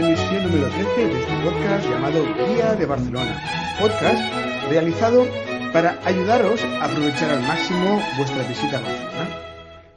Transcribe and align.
emisión 0.00 0.44
número 0.44 0.68
13 0.70 1.08
de 1.08 1.20
este 1.20 1.32
podcast 1.44 1.84
llamado 1.86 2.24
Guía 2.34 2.74
de 2.74 2.86
Barcelona. 2.86 3.38
Podcast 3.78 4.22
realizado 4.70 5.26
para 5.74 6.00
ayudaros 6.06 6.64
a 6.64 6.86
aprovechar 6.86 7.30
al 7.30 7.42
máximo 7.42 8.00
vuestra 8.16 8.48
visita 8.48 8.78
a 8.78 8.80
Barcelona. 8.80 9.28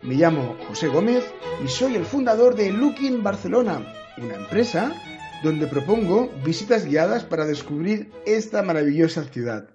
Me 0.02 0.16
llamo 0.16 0.58
José 0.68 0.90
Gómez 0.90 1.24
y 1.64 1.70
soy 1.70 1.96
el 1.96 2.04
fundador 2.04 2.56
de 2.56 2.72
Looking 2.72 3.24
Barcelona, 3.24 3.94
una 4.18 4.36
empresa 4.36 4.94
donde 5.42 5.68
propongo 5.68 6.30
visitas 6.44 6.86
guiadas 6.86 7.24
para 7.24 7.46
descubrir 7.46 8.12
esta 8.26 8.62
maravillosa 8.62 9.24
ciudad. 9.24 9.70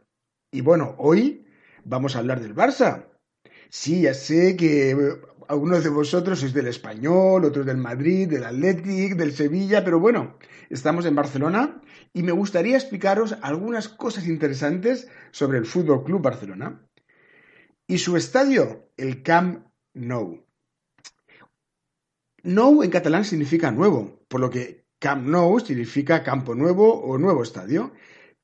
Y 0.52 0.60
bueno, 0.60 0.95
hoy 0.98 1.47
vamos 1.84 2.16
a 2.16 2.19
hablar 2.19 2.41
del 2.41 2.55
Barça. 2.55 3.06
Sí, 3.70 4.02
ya 4.02 4.12
sé 4.12 4.56
que 4.56 4.95
algunos 5.48 5.83
de 5.83 5.91
vosotros 5.91 6.41
sois 6.41 6.52
del 6.52 6.69
Español, 6.69 7.45
otros 7.45 7.65
del 7.65 7.79
Madrid, 7.79 8.29
del 8.29 8.45
Athletic, 8.45 9.16
del 9.16 9.33
Sevilla, 9.33 9.83
pero 9.83 9.98
bueno, 9.98 10.37
estamos 10.69 11.06
en 11.06 11.15
Barcelona 11.15 11.80
y 12.12 12.23
me 12.23 12.33
gustaría 12.33 12.77
explicaros 12.77 13.34
algunas 13.41 13.89
cosas 13.89 14.27
interesantes 14.27 15.09
sobre 15.30 15.56
el 15.59 15.66
Fútbol 15.66 16.05
Club 16.05 16.20
Barcelona 16.23 16.87
y 17.87 17.98
su 17.98 18.16
estadio, 18.16 18.91
el 18.97 19.23
Camp 19.23 19.66
Nou. 19.95 20.45
Nou 22.45 22.84
en 22.84 22.91
catalán 22.91 23.25
significa 23.25 23.73
nuevo, 23.73 24.20
por 24.28 24.41
lo 24.41 24.51
que 24.51 24.84
Camp 25.01 25.27
Nou 25.27 25.59
significa 25.61 26.23
campo 26.23 26.55
nuevo 26.55 27.01
o 27.01 27.17
nuevo 27.19 27.42
estadio. 27.42 27.92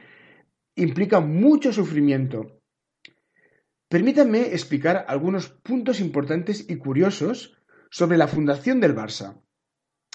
implica 0.76 1.22
mucho 1.22 1.72
sufrimiento. 1.72 2.59
Permítanme 3.90 4.54
explicar 4.54 5.06
algunos 5.08 5.50
puntos 5.50 6.00
importantes 6.00 6.70
y 6.70 6.76
curiosos 6.76 7.58
sobre 7.90 8.18
la 8.18 8.28
fundación 8.28 8.80
del 8.80 8.96
Barça. 8.96 9.42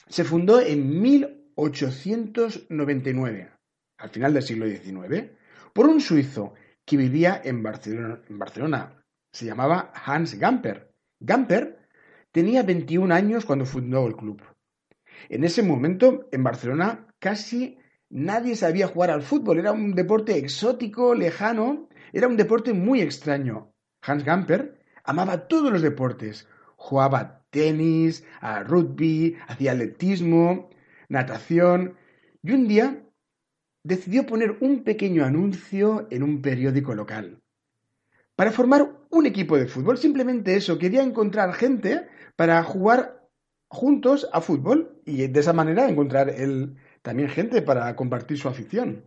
Se 0.06 0.22
fundó 0.22 0.60
en 0.60 1.02
1899, 1.02 3.50
al 3.98 4.10
final 4.10 4.32
del 4.32 4.44
siglo 4.44 4.68
XIX, 4.68 5.32
por 5.72 5.88
un 5.88 6.00
suizo 6.00 6.54
que 6.84 6.96
vivía 6.96 7.42
en 7.44 7.64
Barcelona. 7.64 9.02
Se 9.32 9.44
llamaba 9.44 9.92
Hans 9.92 10.38
Gamper. 10.38 10.94
Gamper 11.18 11.88
tenía 12.30 12.62
21 12.62 13.12
años 13.12 13.44
cuando 13.44 13.66
fundó 13.66 14.06
el 14.06 14.14
club. 14.14 14.40
En 15.28 15.42
ese 15.42 15.64
momento, 15.64 16.28
en 16.30 16.44
Barcelona, 16.44 17.08
casi 17.18 17.76
nadie 18.08 18.54
sabía 18.54 18.86
jugar 18.86 19.10
al 19.10 19.22
fútbol. 19.22 19.58
Era 19.58 19.72
un 19.72 19.96
deporte 19.96 20.38
exótico, 20.38 21.16
lejano, 21.16 21.88
era 22.14 22.28
un 22.28 22.36
deporte 22.36 22.72
muy 22.72 23.00
extraño. 23.00 23.74
Hans 24.00 24.24
Gamper 24.24 24.80
amaba 25.02 25.48
todos 25.48 25.72
los 25.72 25.82
deportes. 25.82 26.46
Jugaba 26.76 27.44
tenis, 27.50 28.24
a 28.40 28.62
rugby, 28.62 29.36
hacía 29.48 29.72
atletismo, 29.72 30.70
natación. 31.08 31.96
Y 32.42 32.52
un 32.52 32.68
día 32.68 33.02
decidió 33.82 34.26
poner 34.26 34.58
un 34.60 34.84
pequeño 34.84 35.24
anuncio 35.24 36.06
en 36.10 36.22
un 36.22 36.40
periódico 36.40 36.94
local. 36.94 37.42
Para 38.36 38.52
formar 38.52 38.92
un 39.10 39.26
equipo 39.26 39.56
de 39.56 39.66
fútbol, 39.66 39.98
simplemente 39.98 40.54
eso, 40.54 40.78
quería 40.78 41.02
encontrar 41.02 41.52
gente 41.52 42.06
para 42.36 42.62
jugar 42.62 43.28
juntos 43.66 44.28
a 44.32 44.40
fútbol 44.40 45.00
y 45.04 45.26
de 45.26 45.40
esa 45.40 45.52
manera 45.52 45.88
encontrar 45.88 46.30
él 46.30 46.76
también 47.02 47.28
gente 47.28 47.60
para 47.60 47.94
compartir 47.96 48.38
su 48.38 48.48
afición. 48.48 49.04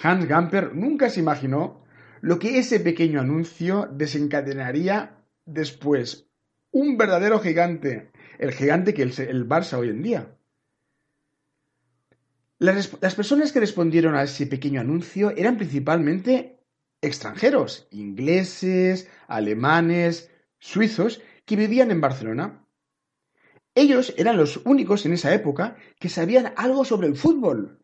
Hans 0.00 0.26
Gamper 0.26 0.74
nunca 0.74 1.10
se 1.10 1.20
imaginó 1.20 1.84
lo 2.20 2.38
que 2.38 2.58
ese 2.58 2.80
pequeño 2.80 3.20
anuncio 3.20 3.88
desencadenaría 3.92 5.24
después. 5.44 6.28
Un 6.70 6.96
verdadero 6.96 7.40
gigante, 7.40 8.10
el 8.38 8.52
gigante 8.52 8.94
que 8.94 9.04
es 9.04 9.18
el 9.18 9.48
Barça 9.48 9.78
hoy 9.78 9.88
en 9.88 10.02
día. 10.02 10.34
Las, 12.58 12.96
las, 13.00 13.14
personas 13.14 13.52
que 13.52 13.60
respondieron 13.60 14.14
a 14.14 14.24
ese 14.24 14.46
pequeño 14.46 14.80
anuncio 14.80 15.30
eran 15.36 15.56
principalmente 15.56 16.58
extranjeros, 17.00 17.86
ingleses, 17.92 19.08
alemanes, 19.28 20.30
suizos, 20.58 21.22
que 21.44 21.56
vivían 21.56 21.90
en 21.90 22.00
Barcelona. 22.00 22.64
Ellos 23.74 24.12
eran 24.16 24.36
los 24.36 24.60
únicos 24.64 25.06
en 25.06 25.12
esa 25.12 25.32
época 25.32 25.76
que 26.00 26.08
sabían 26.08 26.52
algo 26.56 26.84
sobre 26.84 27.06
el 27.06 27.16
fútbol. 27.16 27.78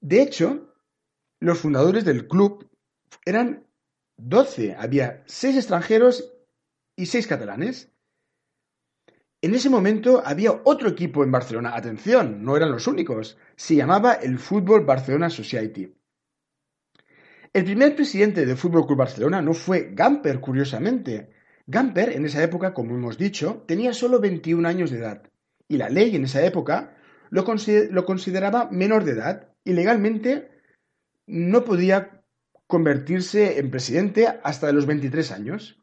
De 0.00 0.22
hecho, 0.22 0.67
los 1.40 1.58
fundadores 1.58 2.04
del 2.04 2.26
club 2.26 2.68
eran 3.24 3.66
12, 4.16 4.74
había 4.74 5.22
6 5.26 5.56
extranjeros 5.56 6.32
y 6.96 7.06
6 7.06 7.26
catalanes. 7.26 7.92
En 9.40 9.54
ese 9.54 9.70
momento 9.70 10.22
había 10.24 10.60
otro 10.64 10.88
equipo 10.88 11.22
en 11.22 11.30
Barcelona, 11.30 11.76
atención, 11.76 12.42
no 12.44 12.56
eran 12.56 12.72
los 12.72 12.88
únicos, 12.88 13.38
se 13.54 13.76
llamaba 13.76 14.14
el 14.14 14.38
Fútbol 14.38 14.84
Barcelona 14.84 15.30
Society. 15.30 15.94
El 17.52 17.64
primer 17.64 17.94
presidente 17.94 18.44
del 18.44 18.56
Fútbol 18.56 18.86
Club 18.86 18.98
Barcelona 18.98 19.40
no 19.40 19.54
fue 19.54 19.92
Gamper, 19.94 20.40
curiosamente. 20.40 21.30
Gamper, 21.66 22.10
en 22.10 22.26
esa 22.26 22.42
época, 22.42 22.74
como 22.74 22.96
hemos 22.96 23.16
dicho, 23.16 23.64
tenía 23.66 23.92
solo 23.92 24.20
21 24.20 24.68
años 24.68 24.90
de 24.90 24.98
edad, 24.98 25.22
y 25.68 25.76
la 25.76 25.88
ley 25.88 26.16
en 26.16 26.24
esa 26.24 26.44
época 26.44 26.96
lo, 27.30 27.44
lo 27.90 28.04
consideraba 28.04 28.68
menor 28.72 29.04
de 29.04 29.12
edad, 29.12 29.48
y 29.64 29.72
legalmente 29.72 30.57
no 31.28 31.64
podía 31.64 32.24
convertirse 32.66 33.58
en 33.58 33.70
presidente 33.70 34.28
hasta 34.42 34.72
los 34.72 34.86
23 34.86 35.32
años. 35.32 35.82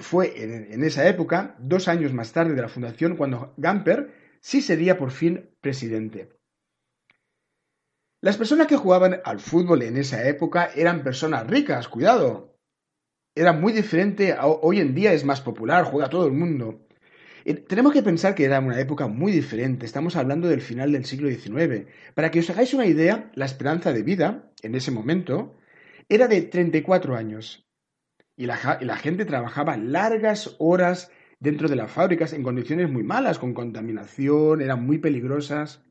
Fue 0.00 0.42
en, 0.42 0.82
esa 0.84 1.06
época, 1.08 1.56
dos 1.58 1.88
años 1.88 2.14
más 2.14 2.32
tarde 2.32 2.54
de 2.54 2.62
la 2.62 2.68
fundación, 2.68 3.16
cuando 3.16 3.52
Gamper 3.58 4.14
sí 4.40 4.62
sería 4.62 4.96
por 4.96 5.10
fin 5.10 5.50
presidente. 5.60 6.30
Las 8.22 8.36
personas 8.36 8.66
que 8.66 8.76
jugaban 8.76 9.20
al 9.24 9.40
fútbol 9.40 9.82
en 9.82 9.96
esa 9.96 10.26
época 10.26 10.70
eran 10.74 11.02
personas 11.02 11.46
ricas, 11.46 11.88
cuidado. 11.88 12.58
Era 13.34 13.52
muy 13.52 13.72
diferente, 13.72 14.36
hoy 14.40 14.80
en 14.80 14.94
día 14.94 15.12
es 15.12 15.24
más 15.24 15.40
popular, 15.40 15.84
juega 15.84 16.10
todo 16.10 16.26
el 16.26 16.32
mundo. 16.32 16.86
Eh, 17.44 17.54
tenemos 17.54 17.92
que 17.92 18.02
pensar 18.02 18.34
que 18.34 18.44
era 18.44 18.60
una 18.60 18.78
época 18.80 19.06
muy 19.06 19.32
diferente, 19.32 19.86
estamos 19.86 20.16
hablando 20.16 20.48
del 20.48 20.60
final 20.60 20.92
del 20.92 21.04
siglo 21.04 21.28
XIX. 21.28 21.86
Para 22.14 22.30
que 22.30 22.40
os 22.40 22.50
hagáis 22.50 22.74
una 22.74 22.86
idea, 22.86 23.30
la 23.34 23.44
esperanza 23.44 23.92
de 23.92 24.02
vida, 24.02 24.50
en 24.62 24.74
ese 24.74 24.90
momento, 24.90 25.56
era 26.08 26.28
de 26.28 26.42
34 26.42 27.16
años. 27.16 27.66
Y 28.36 28.46
la, 28.46 28.78
y 28.80 28.84
la 28.84 28.96
gente 28.96 29.24
trabajaba 29.24 29.76
largas 29.76 30.56
horas 30.58 31.10
dentro 31.38 31.68
de 31.68 31.76
las 31.76 31.90
fábricas 31.90 32.32
en 32.32 32.42
condiciones 32.42 32.90
muy 32.90 33.02
malas, 33.02 33.38
con 33.38 33.54
contaminación, 33.54 34.60
eran 34.60 34.84
muy 34.84 34.98
peligrosas. 34.98 35.82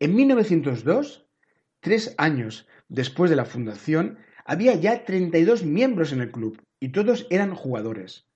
En 0.00 0.14
1902, 0.14 1.26
tres 1.80 2.14
años 2.18 2.66
después 2.88 3.30
de 3.30 3.36
la 3.36 3.44
fundación, 3.44 4.18
había 4.44 4.74
ya 4.74 5.04
32 5.04 5.64
miembros 5.64 6.12
en 6.12 6.22
el 6.22 6.30
club 6.30 6.62
y 6.80 6.90
todos 6.90 7.26
eran 7.30 7.54
jugadores. 7.54 8.27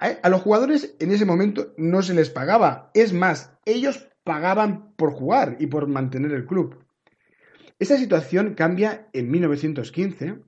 A 0.00 0.28
los 0.28 0.42
jugadores 0.42 0.94
en 1.00 1.10
ese 1.10 1.24
momento 1.24 1.74
no 1.76 2.02
se 2.02 2.14
les 2.14 2.30
pagaba, 2.30 2.90
es 2.94 3.12
más, 3.12 3.52
ellos 3.64 4.08
pagaban 4.22 4.92
por 4.94 5.12
jugar 5.12 5.56
y 5.58 5.66
por 5.66 5.88
mantener 5.88 6.30
el 6.32 6.46
club. 6.46 6.84
Esta 7.80 7.96
situación 7.96 8.54
cambia 8.54 9.08
en 9.12 9.30
1915, 9.30 10.40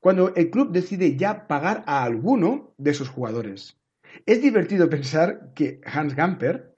cuando 0.00 0.34
el 0.36 0.50
club 0.50 0.70
decide 0.70 1.16
ya 1.16 1.48
pagar 1.48 1.82
a 1.86 2.04
alguno 2.04 2.74
de 2.78 2.94
sus 2.94 3.08
jugadores. 3.08 3.76
Es 4.24 4.40
divertido 4.40 4.88
pensar 4.88 5.52
que 5.54 5.80
Hans 5.84 6.14
Gamper, 6.14 6.74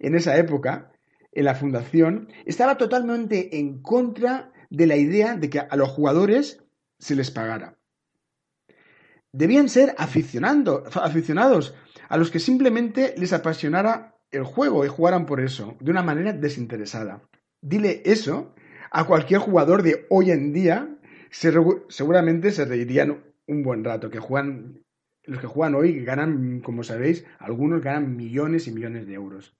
en 0.00 0.16
esa 0.16 0.36
época, 0.36 0.90
en 1.30 1.44
la 1.44 1.54
fundación, 1.54 2.28
estaba 2.44 2.76
totalmente 2.76 3.58
en 3.58 3.82
contra 3.82 4.52
de 4.68 4.86
la 4.86 4.96
idea 4.96 5.36
de 5.36 5.48
que 5.48 5.60
a 5.60 5.76
los 5.76 5.90
jugadores 5.90 6.64
se 6.98 7.14
les 7.14 7.30
pagara. 7.30 7.78
Debían 9.32 9.68
ser 9.68 9.94
aficionados 9.96 11.74
a 12.08 12.16
los 12.16 12.30
que 12.30 12.38
simplemente 12.38 13.14
les 13.16 13.32
apasionara 13.32 14.18
el 14.30 14.44
juego 14.44 14.84
y 14.84 14.88
jugaran 14.88 15.26
por 15.26 15.40
eso, 15.40 15.76
de 15.80 15.90
una 15.90 16.02
manera 16.02 16.32
desinteresada. 16.32 17.22
Dile 17.60 18.02
eso 18.04 18.54
a 18.90 19.06
cualquier 19.06 19.40
jugador 19.40 19.82
de 19.82 20.06
hoy 20.10 20.30
en 20.30 20.52
día, 20.52 20.98
seguramente 21.30 22.50
se 22.50 22.64
reirían 22.64 23.24
un 23.46 23.62
buen 23.62 23.84
rato, 23.84 24.10
que 24.10 24.18
juegan, 24.18 24.82
los 25.24 25.40
que 25.40 25.46
juegan 25.46 25.74
hoy 25.74 26.04
ganan, 26.04 26.60
como 26.60 26.84
sabéis, 26.84 27.24
algunos 27.38 27.82
ganan 27.82 28.16
millones 28.16 28.66
y 28.66 28.72
millones 28.72 29.06
de 29.06 29.14
euros. 29.14 29.56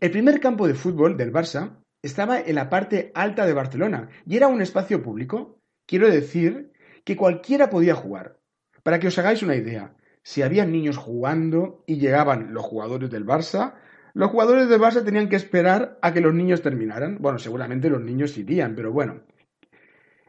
El 0.00 0.10
primer 0.10 0.40
campo 0.40 0.66
de 0.66 0.74
fútbol 0.74 1.16
del 1.16 1.32
Barça 1.32 1.78
estaba 2.02 2.40
en 2.40 2.56
la 2.56 2.68
parte 2.68 3.12
alta 3.14 3.46
de 3.46 3.52
Barcelona 3.52 4.08
y 4.26 4.36
era 4.36 4.48
un 4.48 4.60
espacio 4.60 5.02
público. 5.02 5.60
Quiero 5.86 6.10
decir 6.10 6.71
que 7.04 7.16
cualquiera 7.16 7.70
podía 7.70 7.94
jugar. 7.94 8.38
Para 8.82 8.98
que 8.98 9.08
os 9.08 9.18
hagáis 9.18 9.42
una 9.42 9.56
idea, 9.56 9.94
si 10.22 10.42
había 10.42 10.64
niños 10.64 10.96
jugando 10.96 11.84
y 11.86 11.98
llegaban 11.98 12.54
los 12.54 12.64
jugadores 12.64 13.10
del 13.10 13.26
Barça, 13.26 13.74
los 14.14 14.30
jugadores 14.30 14.68
del 14.68 14.80
Barça 14.80 15.04
tenían 15.04 15.28
que 15.28 15.36
esperar 15.36 15.98
a 16.02 16.12
que 16.12 16.20
los 16.20 16.34
niños 16.34 16.62
terminaran. 16.62 17.18
Bueno, 17.20 17.38
seguramente 17.38 17.90
los 17.90 18.00
niños 18.00 18.36
irían, 18.36 18.74
pero 18.74 18.92
bueno. 18.92 19.22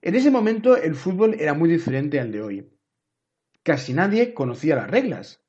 En 0.02 0.16
ese 0.16 0.31
momento 0.31 0.78
el 0.78 0.96
fútbol 0.96 1.36
era 1.40 1.54
muy 1.54 1.70
diferente 1.70 2.20
al 2.20 2.31
de 2.31 2.42
hoy. 2.42 2.70
Casi 3.64 3.94
nadie 3.94 4.34
conocía 4.34 4.75
las 4.75 4.90
reglas. 4.90 5.42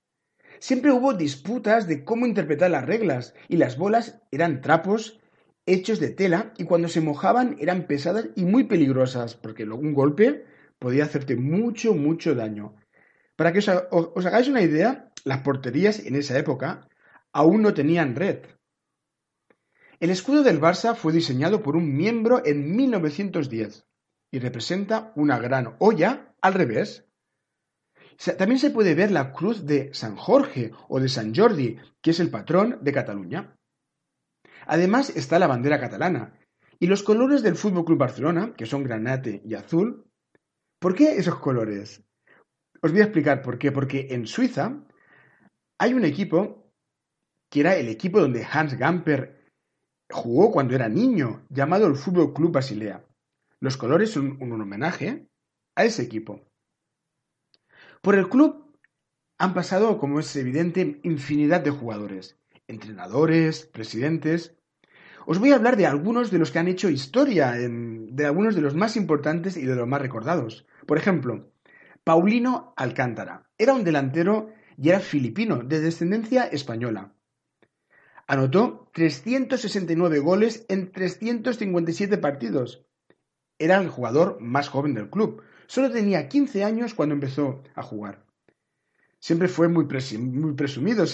Siempre 0.61 0.93
hubo 0.93 1.15
disputas 1.15 1.89
de 1.89 2.05
cómo 2.05 2.27
interpretar 2.27 2.71
las 2.71 2.87
reglas 2.87 3.35
y 3.49 3.57
las 3.57 3.77
bolas 3.77 4.23
eran 4.31 4.61
trapos 4.61 5.21
hechos 5.67 5.99
de 5.99 6.11
tela 6.11 6.53
y 6.59 6.65
cuando 6.65 6.89
se 6.89 7.01
mojaban 7.01 7.57
eran 7.59 7.87
pesadas 7.87 8.29
y 8.37 8.45
muy 8.45 8.65
peligrosas 8.65 9.35
porque 9.35 9.65
un 9.65 9.95
golpe 9.95 10.45
podía 10.85 11.05
hacerte 11.05 11.35
mucho, 11.35 11.95
mucho 11.95 12.35
daño. 12.35 12.75
Para 13.37 13.55
que 13.55 13.61
os, 13.61 14.27
hagáis 14.27 14.49
una 14.49 14.61
idea, 14.61 15.11
las 15.25 15.41
porterías 15.41 15.99
en 15.99 16.15
esa 16.15 16.37
época 16.39 16.91
aún 17.33 17.63
no 17.63 17.73
tenían 17.73 18.15
red. 18.15 18.41
El 19.99 20.11
escudo 20.11 20.43
del 20.43 20.61
Barça 20.61 20.95
fue 20.95 21.15
diseñado 21.15 21.63
por 21.63 21.75
un 21.75 21.97
miembro 21.97 22.43
en 22.45 22.77
1910 22.77 23.87
y 24.31 24.39
representa 24.41 25.11
una 25.17 25.39
gran 25.39 25.75
olla 25.79 26.35
al 26.43 26.53
revés. 26.53 27.07
También 28.37 28.59
se 28.59 28.69
puede 28.69 28.95
ver 28.95 29.11
la 29.11 29.33
cruz 29.33 29.65
de 29.65 29.89
San 29.95 30.17
Jorge 30.17 30.73
o 30.89 31.01
de 31.01 31.09
San 31.09 31.35
Jordi, 31.35 31.79
que 32.03 32.11
es 32.11 32.21
el 32.21 32.29
patrón 32.29 32.81
de 32.83 32.93
Cataluña. 32.93 33.57
Además 34.67 35.09
está 35.17 35.39
la 35.39 35.47
bandera 35.47 35.81
catalana 35.81 36.39
y 36.79 36.89
los 36.89 37.03
colores 37.03 37.43
del 37.43 37.57
Fútbol 37.57 37.87
Club 37.87 37.99
Barcelona, 37.99 38.53
que 38.55 38.67
son 38.67 38.85
granate 38.85 39.41
y 39.47 39.55
azul. 39.55 40.05
¿Por 40.85 40.95
qué 40.95 41.17
esos 41.17 41.37
colores? 41.37 42.05
Os 42.83 42.93
voy 42.93 43.01
a 43.01 43.05
explicar 43.05 43.41
por 43.41 43.59
qué. 43.59 43.73
Porque 43.73 44.09
en 44.11 44.27
Suiza 44.27 44.85
hay 45.79 45.95
un 45.95 46.05
equipo 46.05 46.71
que 47.49 47.61
era 47.61 47.75
el 47.77 47.89
equipo 47.89 48.21
donde 48.21 48.45
Hans 48.45 48.77
Gamper 48.77 49.51
jugó 50.11 50.53
cuando 50.53 50.75
era 50.75 50.91
niño, 50.91 51.47
llamado 51.49 51.87
el 51.87 51.97
Fútbol 51.97 52.35
Club 52.35 52.53
Basilea. 52.53 53.03
Los 53.61 53.79
colores 53.79 54.11
son 54.11 54.37
un 54.43 54.61
homenaje 54.61 55.27
a 55.75 55.87
ese 55.87 56.03
equipo. 56.03 56.47
Por 58.03 58.17
el 58.17 58.29
club 58.29 58.77
han 59.39 59.55
pasado, 59.55 59.97
como 59.97 60.21
es 60.21 60.37
evidente, 60.37 61.01
infinidad 61.03 61.63
de 61.63 61.71
jugadores, 61.71 62.39
entrenadores, 62.67 63.65
presidentes. 63.65 64.55
Os 65.27 65.39
voy 65.39 65.53
a 65.53 65.57
hablar 65.57 65.77
de 65.77 65.87
algunos 65.87 66.31
de 66.31 66.39
los 66.39 66.51
que 66.51 66.59
han 66.59 66.69
hecho 66.69 66.91
historia, 66.91 67.53
de 67.53 68.27
algunos 68.27 68.55
de 68.55 68.61
los 68.61 68.75
más 68.75 68.97
importantes 68.97 69.57
y 69.57 69.65
de 69.65 69.75
los 69.75 69.89
más 69.89 70.03
recordados. 70.03 70.67
Por 70.87 70.99
ejemplo, 70.99 71.51
Paulino 72.05 72.75
Alcántara. 72.77 73.49
Era 73.57 73.73
un 73.73 73.85
delantero 73.85 74.51
y 74.77 74.91
era 74.91 75.01
filipino, 75.01 75.63
de 75.63 75.81
descendencia 75.81 76.45
española. 76.45 77.15
Anotó 78.27 78.91
369 78.93 80.19
goles 80.19 80.67
en 80.69 80.93
357 80.93 82.19
partidos. 82.19 82.85
Era 83.59 83.79
el 83.81 83.89
jugador 83.89 84.39
más 84.41 84.69
joven 84.69 84.95
del 84.95 85.11
club. 85.11 85.43
Solo 85.67 85.91
tenía 85.91 86.29
15 86.29 86.65
años 86.65 86.95
cuando 86.95 87.15
empezó 87.15 87.63
a 87.75 87.83
jugar. 87.83 88.25
Siempre 89.19 89.49
fue 89.49 89.69
muy, 89.69 89.87
presumido. 89.87 91.07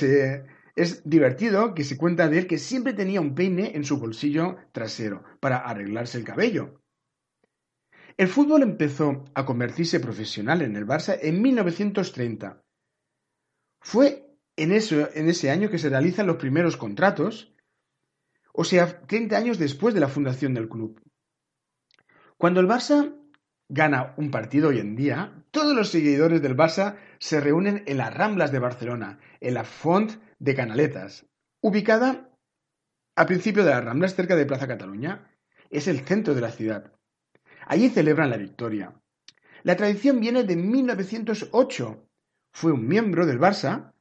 Es 0.80 1.02
divertido 1.04 1.74
que 1.74 1.84
se 1.84 1.98
cuenta 1.98 2.28
de 2.28 2.38
él 2.38 2.46
que 2.46 2.56
siempre 2.56 2.94
tenía 2.94 3.20
un 3.20 3.34
peine 3.34 3.72
en 3.74 3.84
su 3.84 3.98
bolsillo 3.98 4.56
trasero 4.72 5.22
para 5.38 5.58
arreglarse 5.58 6.16
el 6.16 6.24
cabello. 6.24 6.80
El 8.16 8.28
fútbol 8.28 8.62
empezó 8.62 9.26
a 9.34 9.44
convertirse 9.44 10.00
profesional 10.00 10.62
en 10.62 10.76
el 10.76 10.86
Barça 10.86 11.18
en 11.20 11.42
1930. 11.42 12.62
Fue 13.82 14.34
en, 14.56 14.72
en 14.72 15.28
ese 15.28 15.50
año 15.50 15.68
que 15.68 15.78
se 15.78 15.90
realizan 15.90 16.26
los 16.26 16.36
primeros 16.36 16.78
contratos, 16.78 17.54
o 18.54 18.64
sea, 18.64 19.02
30 19.02 19.36
años 19.36 19.58
después 19.58 19.92
de 19.92 20.00
la 20.00 20.08
fundación 20.08 20.54
del 20.54 20.70
club. 20.70 20.98
Cuando 22.38 22.60
el 22.60 22.68
Barça 22.68 23.14
gana 23.68 24.14
un 24.16 24.30
partido 24.30 24.70
hoy 24.70 24.78
en 24.78 24.96
día, 24.96 25.44
todos 25.50 25.76
los 25.76 25.90
seguidores 25.90 26.40
del 26.40 26.56
Barça 26.56 26.96
se 27.18 27.38
reúnen 27.38 27.84
en 27.86 27.98
las 27.98 28.14
Ramblas 28.14 28.50
de 28.50 28.58
Barcelona, 28.60 29.18
en 29.40 29.54
la 29.54 29.64
Font 29.64 30.29
de 30.40 30.54
Canaletas, 30.54 31.26
ubicada 31.60 32.30
al 33.14 33.26
principio 33.26 33.62
de 33.62 33.70
las 33.70 33.84
Ramblas 33.84 34.14
cerca 34.14 34.34
de 34.34 34.46
Plaza 34.46 34.66
Cataluña. 34.66 35.30
Es 35.68 35.86
el 35.86 36.00
centro 36.00 36.34
de 36.34 36.40
la 36.40 36.50
ciudad. 36.50 36.92
Allí 37.66 37.90
celebran 37.90 38.30
la 38.30 38.38
victoria. 38.38 38.94
La 39.62 39.76
tradición 39.76 40.18
viene 40.18 40.42
de 40.42 40.56
1908. 40.56 42.08
Fue 42.52 42.72
un 42.72 42.88
miembro 42.88 43.26
del 43.26 43.38
Barça, 43.38 43.92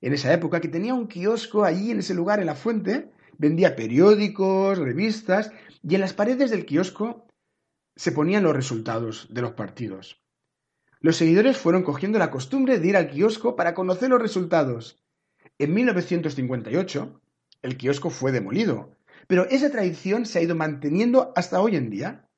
en 0.00 0.14
esa 0.14 0.32
época, 0.32 0.60
que 0.60 0.68
tenía 0.68 0.94
un 0.94 1.06
kiosco 1.06 1.64
allí 1.64 1.90
en 1.90 2.00
ese 2.00 2.14
lugar, 2.14 2.40
en 2.40 2.46
la 2.46 2.56
fuente, 2.56 3.12
vendía 3.38 3.76
periódicos, 3.76 4.78
revistas, 4.78 5.52
y 5.82 5.94
en 5.94 6.00
las 6.00 6.14
paredes 6.14 6.50
del 6.50 6.64
kiosco 6.64 7.28
se 7.94 8.12
ponían 8.12 8.42
los 8.42 8.56
resultados 8.56 9.28
de 9.30 9.42
los 9.42 9.52
partidos. 9.52 10.22
Los 11.00 11.16
seguidores 11.16 11.58
fueron 11.58 11.82
cogiendo 11.82 12.18
la 12.18 12.30
costumbre 12.30 12.78
de 12.78 12.88
ir 12.88 12.96
al 12.96 13.10
kiosco 13.10 13.54
para 13.54 13.74
conocer 13.74 14.08
los 14.08 14.22
resultados. 14.22 15.01
En 15.62 15.74
1958, 15.74 17.20
el 17.62 17.76
kiosco 17.76 18.10
fue 18.10 18.32
demolido, 18.32 18.96
pero 19.28 19.44
esa 19.48 19.70
tradición 19.70 20.26
se 20.26 20.40
ha 20.40 20.42
ido 20.42 20.56
manteniendo 20.56 21.32
hasta 21.36 21.60
hoy 21.60 21.76
en 21.76 21.88
día. 21.88 22.28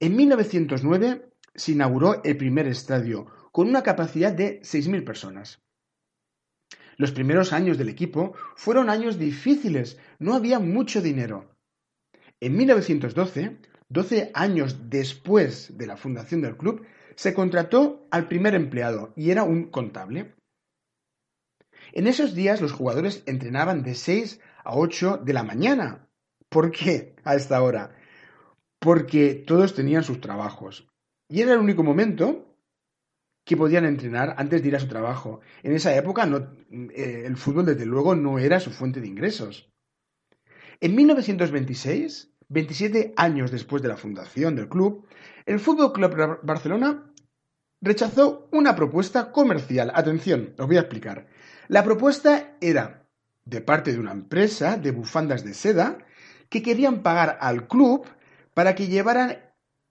En 0.00 0.16
1909 0.16 1.28
se 1.54 1.72
inauguró 1.72 2.24
el 2.24 2.38
primer 2.38 2.66
estadio, 2.66 3.26
con 3.52 3.68
una 3.68 3.82
capacidad 3.82 4.32
de 4.32 4.62
6.000 4.62 5.04
personas. 5.04 5.62
Los 6.96 7.12
primeros 7.12 7.52
años 7.52 7.76
del 7.76 7.90
equipo 7.90 8.32
fueron 8.54 8.88
años 8.88 9.18
difíciles, 9.18 9.98
no 10.18 10.32
había 10.32 10.58
mucho 10.58 11.02
dinero. 11.02 11.58
En 12.40 12.56
1912, 12.56 13.58
12 13.90 14.30
años 14.32 14.88
después 14.88 15.76
de 15.76 15.86
la 15.86 15.98
fundación 15.98 16.40
del 16.40 16.56
club, 16.56 16.86
se 17.16 17.34
contrató 17.34 18.08
al 18.10 18.28
primer 18.28 18.54
empleado 18.54 19.12
y 19.14 19.30
era 19.30 19.42
un 19.42 19.64
contable. 19.64 20.36
En 21.92 22.06
esos 22.06 22.34
días 22.34 22.60
los 22.60 22.72
jugadores 22.72 23.22
entrenaban 23.26 23.82
de 23.82 23.94
6 23.94 24.40
a 24.64 24.76
8 24.76 25.22
de 25.24 25.32
la 25.32 25.42
mañana. 25.42 26.08
¿Por 26.48 26.70
qué 26.70 27.16
a 27.24 27.34
esta 27.34 27.62
hora? 27.62 27.96
porque 28.86 29.34
todos 29.34 29.74
tenían 29.74 30.04
sus 30.04 30.20
trabajos. 30.20 30.88
Y 31.28 31.40
era 31.40 31.54
el 31.54 31.58
único 31.58 31.82
momento 31.82 32.56
que 33.44 33.56
podían 33.56 33.84
entrenar 33.84 34.34
antes 34.38 34.62
de 34.62 34.68
ir 34.68 34.76
a 34.76 34.80
su 34.80 34.88
trabajo. 34.88 35.40
En 35.62 35.72
esa 35.72 35.96
época 35.96 36.28
eh, 36.94 37.24
el 37.26 37.36
fútbol, 37.36 37.66
desde 37.66 37.86
luego, 37.86 38.14
no 38.14 38.38
era 38.38 38.60
su 38.60 38.70
fuente 38.70 39.00
de 39.00 39.08
ingresos. 39.08 39.72
En 40.80 40.94
1926, 40.94 42.32
27 42.48 43.14
años 43.16 43.50
después 43.50 43.82
de 43.82 43.88
la 43.88 43.96
fundación 43.96 44.54
del 44.54 44.68
club, 44.68 45.06
el 45.46 45.58
Fútbol 45.58 45.92
Club 45.92 46.40
Barcelona 46.42 47.12
rechazó 47.80 48.48
una 48.52 48.74
propuesta 48.74 49.32
comercial. 49.32 49.92
Atención, 49.94 50.54
os 50.58 50.66
voy 50.66 50.76
a 50.76 50.80
explicar. 50.80 51.26
La 51.68 51.84
propuesta 51.84 52.56
era 52.60 53.06
de 53.44 53.60
parte 53.60 53.92
de 53.92 54.00
una 54.00 54.12
empresa 54.12 54.76
de 54.76 54.90
bufandas 54.90 55.44
de 55.44 55.54
seda 55.54 55.98
que 56.48 56.62
querían 56.62 57.02
pagar 57.02 57.38
al 57.40 57.68
club 57.68 58.06
para 58.54 58.74
que 58.74 58.88
llevaran 58.88 59.38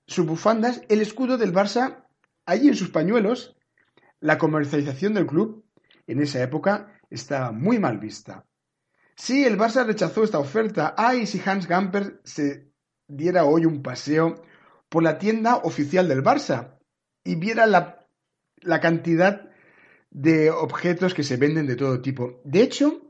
sus 0.08 0.25
bufandas 0.25 0.82
el 0.89 1.01
escudo 1.01 1.38
del 1.38 1.54
Barça 1.54 2.06
allí 2.46 2.68
en 2.68 2.75
sus 2.75 2.89
pañuelos. 2.89 3.56
La 4.20 4.38
comercialización 4.38 5.13
del 5.13 5.27
club 5.27 5.65
en 6.08 6.22
esa 6.22 6.42
época 6.42 7.00
estaba 7.10 7.51
muy 7.51 7.80
mal 7.80 7.98
vista. 7.98 8.46
Sí, 9.15 9.46
el 9.46 9.58
Barça 9.58 9.86
rechazó 9.86 10.24
esta 10.24 10.39
oferta. 10.39 10.94
Ay, 10.98 11.25
si 11.25 11.42
Hans 11.46 11.68
Gamper 11.68 12.22
se 12.24 12.72
diera 13.08 13.46
hoy 13.46 13.65
un 13.65 13.82
paseo 13.82 14.44
por 14.89 15.04
la 15.04 15.18
tienda 15.18 15.58
oficial 15.58 16.08
del 16.08 16.24
Barça 16.24 16.75
y 17.25 17.36
viera 17.36 17.65
la, 17.65 18.08
la 18.62 18.79
cantidad 18.79 19.50
de 20.12 20.50
objetos 20.51 21.13
que 21.13 21.24
se 21.24 21.36
venden 21.36 21.67
de 21.67 21.75
todo 21.75 22.01
tipo. 22.01 22.39
De 22.46 22.62
hecho, 22.62 23.01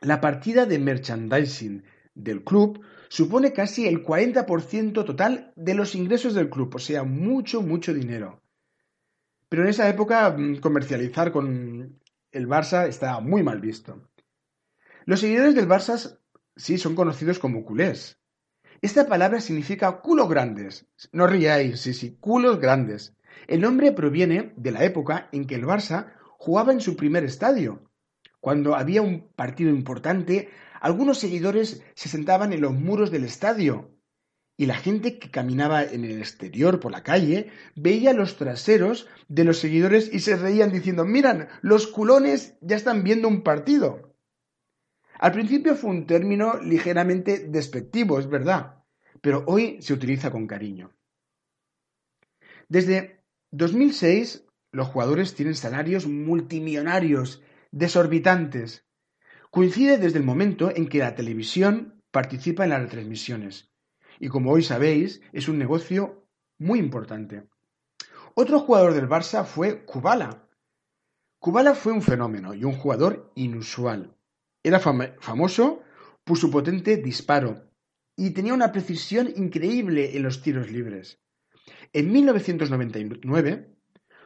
la 0.00 0.22
partida 0.22 0.64
de 0.64 0.78
merchandising 0.78 1.84
del 2.14 2.44
club 2.44 2.80
supone 3.08 3.52
casi 3.52 3.86
el 3.86 4.02
40% 4.02 5.04
total 5.04 5.52
de 5.56 5.74
los 5.74 5.94
ingresos 5.94 6.32
del 6.34 6.48
club, 6.48 6.74
o 6.74 6.78
sea, 6.78 7.02
mucho, 7.02 7.60
mucho 7.60 7.92
dinero. 7.92 8.40
Pero 9.48 9.62
en 9.62 9.68
esa 9.68 9.88
época 9.88 10.30
mm, 10.30 10.56
comercializar 10.56 11.30
con 11.32 12.00
el 12.32 12.48
Barça 12.48 12.88
estaba 12.88 13.20
muy 13.20 13.42
mal 13.42 13.60
visto. 13.60 14.08
Los 15.04 15.20
seguidores 15.20 15.54
del 15.54 15.68
Barça 15.68 16.18
sí 16.56 16.78
son 16.78 16.94
conocidos 16.94 17.38
como 17.38 17.64
culés. 17.64 18.18
Esta 18.80 19.06
palabra 19.06 19.40
significa 19.40 20.00
culos 20.00 20.28
grandes. 20.28 20.86
No 21.12 21.26
ríais, 21.26 21.80
sí, 21.80 21.94
sí, 21.94 22.16
culos 22.20 22.58
grandes. 22.58 23.14
El 23.46 23.60
nombre 23.60 23.92
proviene 23.92 24.52
de 24.56 24.70
la 24.70 24.84
época 24.84 25.28
en 25.32 25.46
que 25.46 25.54
el 25.54 25.64
Barça 25.64 26.14
jugaba 26.38 26.72
en 26.72 26.80
su 26.80 26.96
primer 26.96 27.24
estadio. 27.24 27.90
Cuando 28.40 28.74
había 28.74 29.02
un 29.02 29.28
partido 29.34 29.70
importante, 29.70 30.50
algunos 30.80 31.18
seguidores 31.18 31.82
se 31.94 32.08
sentaban 32.08 32.52
en 32.52 32.60
los 32.60 32.74
muros 32.74 33.10
del 33.10 33.24
estadio 33.24 33.94
y 34.56 34.66
la 34.66 34.76
gente 34.76 35.18
que 35.18 35.30
caminaba 35.30 35.82
en 35.82 36.04
el 36.04 36.18
exterior 36.18 36.78
por 36.78 36.92
la 36.92 37.02
calle 37.02 37.50
veía 37.74 38.12
los 38.12 38.36
traseros 38.36 39.08
de 39.28 39.44
los 39.44 39.58
seguidores 39.58 40.12
y 40.12 40.20
se 40.20 40.36
reían 40.36 40.70
diciendo, 40.70 41.04
miran, 41.04 41.48
los 41.62 41.86
culones 41.86 42.56
ya 42.60 42.76
están 42.76 43.02
viendo 43.02 43.28
un 43.28 43.42
partido. 43.42 44.14
Al 45.18 45.32
principio 45.32 45.74
fue 45.74 45.90
un 45.90 46.06
término 46.06 46.60
ligeramente 46.60 47.48
despectivo, 47.48 48.18
es 48.18 48.28
verdad, 48.28 48.84
pero 49.20 49.44
hoy 49.46 49.80
se 49.80 49.92
utiliza 49.92 50.30
con 50.30 50.46
cariño. 50.46 50.92
Desde 52.68 53.23
2006 53.56 54.48
los 54.72 54.88
jugadores 54.88 55.36
tienen 55.36 55.54
salarios 55.54 56.08
multimillonarios, 56.08 57.40
desorbitantes. 57.70 58.84
Coincide 59.52 59.96
desde 59.96 60.18
el 60.18 60.24
momento 60.24 60.72
en 60.74 60.88
que 60.88 60.98
la 60.98 61.14
televisión 61.14 62.02
participa 62.10 62.64
en 62.64 62.70
las 62.70 62.82
retransmisiones. 62.82 63.70
Y 64.18 64.26
como 64.26 64.50
hoy 64.50 64.64
sabéis, 64.64 65.20
es 65.32 65.46
un 65.46 65.58
negocio 65.58 66.26
muy 66.58 66.80
importante. 66.80 67.46
Otro 68.34 68.58
jugador 68.58 68.92
del 68.92 69.08
Barça 69.08 69.44
fue 69.44 69.84
Kubala. 69.84 70.48
Kubala 71.38 71.76
fue 71.76 71.92
un 71.92 72.02
fenómeno 72.02 72.54
y 72.54 72.64
un 72.64 72.72
jugador 72.72 73.30
inusual. 73.36 74.16
Era 74.64 74.80
famoso 74.80 75.84
por 76.24 76.38
su 76.38 76.50
potente 76.50 76.96
disparo 76.96 77.70
y 78.16 78.30
tenía 78.30 78.52
una 78.52 78.72
precisión 78.72 79.32
increíble 79.36 80.16
en 80.16 80.24
los 80.24 80.42
tiros 80.42 80.72
libres. 80.72 81.20
En 81.92 82.12
1999, 82.12 83.74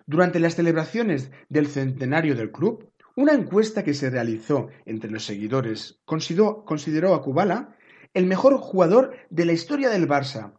durante 0.06 0.40
las 0.40 0.54
celebraciones 0.54 1.30
del 1.48 1.66
centenario 1.66 2.34
del 2.34 2.50
club, 2.50 2.92
una 3.14 3.32
encuesta 3.32 3.82
que 3.82 3.94
se 3.94 4.10
realizó 4.10 4.68
entre 4.86 5.10
los 5.10 5.24
seguidores 5.24 6.00
consideró, 6.04 7.14
a 7.14 7.22
Kubala 7.22 7.76
el 8.14 8.26
mejor 8.26 8.56
jugador 8.58 9.16
de 9.28 9.44
la 9.44 9.52
historia 9.52 9.90
del 9.90 10.08
Barça. 10.08 10.58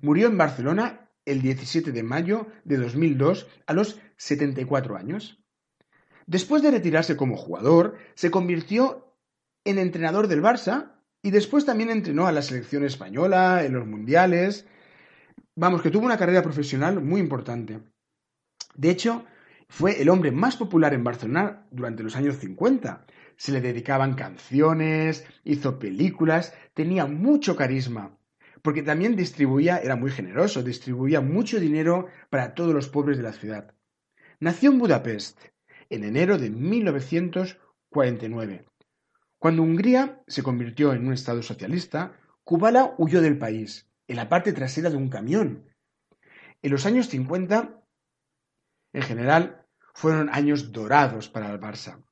Murió 0.00 0.28
en 0.28 0.38
Barcelona 0.38 1.10
el 1.24 1.42
17 1.42 1.92
de 1.92 2.02
mayo 2.02 2.46
de 2.64 2.76
2002 2.76 3.48
a 3.66 3.74
los 3.74 4.00
74 4.16 4.96
años. 4.96 5.42
Después 6.26 6.62
de 6.62 6.70
retirarse 6.70 7.16
como 7.16 7.36
jugador, 7.36 7.96
se 8.14 8.30
convirtió 8.30 9.16
en 9.64 9.78
entrenador 9.78 10.28
del 10.28 10.42
Barça 10.42 10.92
y 11.22 11.32
después 11.32 11.64
también 11.64 11.90
entrenó 11.90 12.26
a 12.26 12.32
la 12.32 12.42
selección 12.42 12.84
española 12.84 13.64
en 13.64 13.74
los 13.74 13.86
mundiales. 13.86 14.66
Vamos, 15.54 15.82
que 15.82 15.90
tuvo 15.90 16.06
una 16.06 16.16
carrera 16.16 16.40
profesional 16.42 17.02
muy 17.02 17.20
importante. 17.20 17.82
De 18.74 18.88
hecho, 18.88 19.26
fue 19.68 20.00
el 20.00 20.08
hombre 20.08 20.32
más 20.32 20.56
popular 20.56 20.94
en 20.94 21.04
Barcelona 21.04 21.66
durante 21.70 22.02
los 22.02 22.16
años 22.16 22.36
50. 22.36 23.04
Se 23.36 23.52
le 23.52 23.60
dedicaban 23.60 24.14
canciones, 24.14 25.26
hizo 25.44 25.78
películas, 25.78 26.54
tenía 26.72 27.04
mucho 27.04 27.54
carisma, 27.54 28.16
porque 28.62 28.82
también 28.82 29.14
distribuía, 29.14 29.76
era 29.76 29.94
muy 29.94 30.10
generoso, 30.10 30.62
distribuía 30.62 31.20
mucho 31.20 31.60
dinero 31.60 32.06
para 32.30 32.54
todos 32.54 32.72
los 32.72 32.88
pobres 32.88 33.18
de 33.18 33.24
la 33.24 33.34
ciudad. 33.34 33.74
Nació 34.40 34.70
en 34.70 34.78
Budapest 34.78 35.38
en 35.90 36.04
enero 36.04 36.38
de 36.38 36.48
1949. 36.48 38.64
Cuando 39.38 39.62
Hungría 39.62 40.22
se 40.26 40.42
convirtió 40.42 40.94
en 40.94 41.06
un 41.06 41.12
estado 41.12 41.42
socialista, 41.42 42.18
Kubala 42.42 42.94
huyó 42.96 43.20
del 43.20 43.36
país, 43.36 43.91
en 44.08 44.16
la 44.16 44.28
parte 44.28 44.52
trasera 44.52 44.90
de 44.90 44.96
un 44.96 45.08
camión. 45.08 45.68
En 46.62 46.70
los 46.70 46.86
años 46.86 47.08
50 47.08 47.82
en 48.92 49.02
general, 49.02 49.66
fueron 49.94 50.28
años 50.30 50.72
dorados 50.72 51.28
para 51.28 51.50
el 51.50 51.60
Barça. 51.60 52.02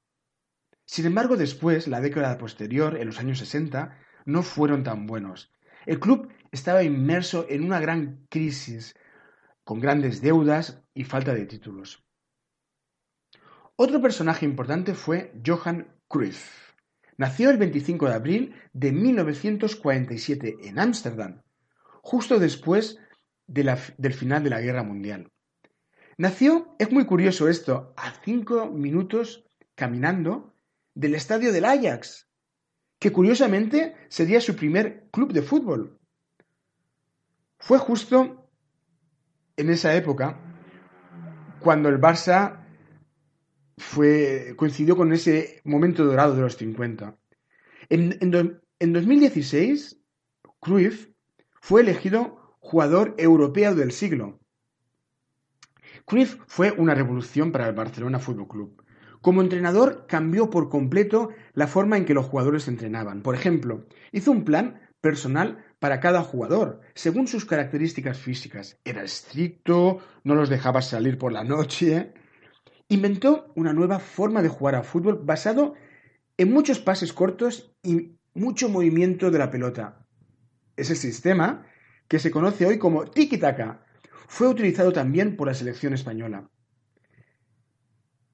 Sin 0.84 1.06
embargo, 1.06 1.36
después, 1.36 1.88
la 1.88 2.00
década 2.00 2.36
posterior, 2.38 2.96
en 2.96 3.06
los 3.06 3.18
años 3.18 3.38
60, 3.38 3.96
no 4.24 4.42
fueron 4.42 4.82
tan 4.82 5.06
buenos. 5.06 5.52
El 5.86 6.00
club 6.00 6.32
estaba 6.50 6.82
inmerso 6.82 7.46
en 7.48 7.64
una 7.64 7.80
gran 7.80 8.26
crisis, 8.28 8.94
con 9.64 9.80
grandes 9.80 10.20
deudas 10.20 10.82
y 10.94 11.04
falta 11.04 11.34
de 11.34 11.46
títulos. 11.46 12.04
Otro 13.76 14.00
personaje 14.02 14.44
importante 14.44 14.94
fue 14.94 15.32
Johan 15.46 15.96
Cruyff. 16.08 16.74
Nació 17.16 17.50
el 17.50 17.58
25 17.58 18.08
de 18.08 18.14
abril 18.14 18.54
de 18.72 18.92
1947 18.92 20.56
en 20.64 20.78
Ámsterdam, 20.78 21.42
justo 22.02 22.38
después 22.38 22.98
del 23.46 24.14
final 24.14 24.44
de 24.44 24.50
la 24.50 24.60
Guerra 24.60 24.82
Mundial. 24.82 25.30
Nació, 26.16 26.76
es 26.78 26.92
muy 26.92 27.06
curioso 27.06 27.48
esto, 27.48 27.94
a 27.96 28.12
cinco 28.24 28.66
minutos 28.66 29.44
caminando 29.74 30.54
del 30.94 31.14
estadio 31.14 31.52
del 31.52 31.64
Ajax, 31.64 32.28
que 32.98 33.10
curiosamente 33.10 33.96
sería 34.08 34.40
su 34.40 34.54
primer 34.54 35.08
club 35.10 35.32
de 35.32 35.42
fútbol. 35.42 35.98
Fue 37.58 37.78
justo 37.78 38.50
en 39.56 39.70
esa 39.70 39.94
época 39.94 40.38
cuando 41.60 41.88
el 41.88 42.00
Barça 42.00 42.66
fue, 43.76 44.54
coincidió 44.56 44.96
con 44.96 45.12
ese 45.12 45.60
momento 45.64 46.04
dorado 46.04 46.34
de 46.34 46.42
los 46.42 46.56
50. 46.56 47.16
En, 47.88 48.18
en 48.78 48.92
2016, 48.92 50.00
Cruyff 50.60 51.09
fue 51.60 51.82
elegido 51.82 52.56
jugador 52.60 53.14
europeo 53.18 53.74
del 53.74 53.92
siglo 53.92 54.40
Cruyff 56.10 56.38
fue 56.48 56.72
una 56.72 56.94
revolución 56.94 57.52
para 57.52 57.68
el 57.68 57.74
Barcelona 57.74 58.18
Fútbol 58.18 58.48
Club. 58.48 58.82
Como 59.20 59.42
entrenador 59.42 60.06
cambió 60.08 60.50
por 60.50 60.68
completo 60.68 61.30
la 61.52 61.68
forma 61.68 61.96
en 61.96 62.04
que 62.04 62.14
los 62.14 62.26
jugadores 62.26 62.66
entrenaban. 62.66 63.22
Por 63.22 63.36
ejemplo, 63.36 63.86
hizo 64.10 64.32
un 64.32 64.44
plan 64.44 64.80
personal 65.00 65.64
para 65.78 66.00
cada 66.00 66.22
jugador, 66.22 66.80
según 66.94 67.28
sus 67.28 67.44
características 67.44 68.18
físicas. 68.18 68.80
Era 68.84 69.04
estricto, 69.04 70.00
no 70.24 70.34
los 70.34 70.48
dejaba 70.48 70.82
salir 70.82 71.16
por 71.16 71.32
la 71.32 71.44
noche. 71.44 72.12
Inventó 72.88 73.52
una 73.54 73.72
nueva 73.72 74.00
forma 74.00 74.42
de 74.42 74.48
jugar 74.48 74.74
a 74.74 74.82
fútbol 74.82 75.20
basado 75.22 75.74
en 76.36 76.50
muchos 76.50 76.80
pases 76.80 77.12
cortos 77.12 77.72
y 77.82 78.16
mucho 78.34 78.68
movimiento 78.68 79.30
de 79.30 79.38
la 79.38 79.50
pelota. 79.50 80.06
Ese 80.80 80.96
sistema, 80.96 81.66
que 82.08 82.18
se 82.18 82.30
conoce 82.30 82.64
hoy 82.64 82.78
como 82.78 83.04
tiki-taka, 83.04 83.84
fue 84.28 84.48
utilizado 84.48 84.92
también 84.92 85.36
por 85.36 85.46
la 85.46 85.52
selección 85.52 85.92
española. 85.92 86.48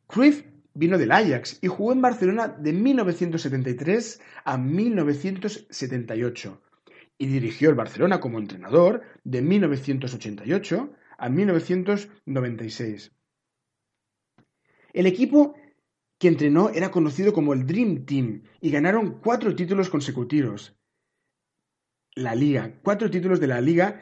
Cruyff 0.06 0.44
vino 0.72 0.96
del 0.96 1.10
Ajax 1.10 1.58
y 1.60 1.66
jugó 1.66 1.92
en 1.92 2.02
Barcelona 2.02 2.46
de 2.46 2.72
1973 2.72 4.20
a 4.44 4.58
1978 4.58 6.62
y 7.18 7.26
dirigió 7.26 7.70
el 7.70 7.74
Barcelona 7.74 8.20
como 8.20 8.38
entrenador 8.38 9.02
de 9.24 9.42
1988 9.42 10.92
a 11.18 11.28
1996. 11.28 13.10
El 14.92 15.06
equipo 15.06 15.56
que 16.18 16.28
entrenó 16.28 16.70
era 16.70 16.92
conocido 16.92 17.32
como 17.32 17.54
el 17.54 17.66
Dream 17.66 18.04
Team 18.04 18.44
y 18.60 18.70
ganaron 18.70 19.18
cuatro 19.20 19.56
títulos 19.56 19.90
consecutivos. 19.90 20.76
La 22.16 22.34
liga, 22.34 22.72
cuatro 22.82 23.10
títulos 23.10 23.40
de 23.40 23.46
la 23.46 23.60
liga 23.60 24.00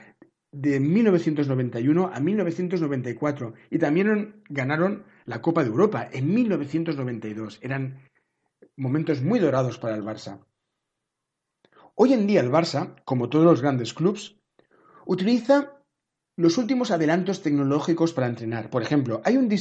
de 0.52 0.78
1991 0.78 2.10
a 2.14 2.20
1994 2.20 3.54
y 3.70 3.78
también 3.78 4.40
ganaron 4.48 5.04
la 5.24 5.42
Copa 5.42 5.64
de 5.64 5.70
Europa 5.70 6.08
en 6.12 6.32
1992. 6.32 7.58
Eran 7.60 7.98
momentos 8.76 9.20
muy 9.20 9.40
dorados 9.40 9.78
para 9.78 9.96
el 9.96 10.04
Barça. 10.04 10.46
Hoy 11.96 12.12
en 12.12 12.28
día 12.28 12.40
el 12.40 12.52
Barça, 12.52 12.94
como 13.04 13.28
todos 13.28 13.44
los 13.44 13.60
grandes 13.60 13.92
clubes, 13.92 14.36
utiliza 15.06 15.82
los 16.36 16.56
últimos 16.56 16.92
adelantos 16.92 17.42
tecnológicos 17.42 18.12
para 18.12 18.28
entrenar. 18.28 18.70
Por 18.70 18.82
ejemplo, 18.82 19.22
hay 19.24 19.36
un, 19.36 19.52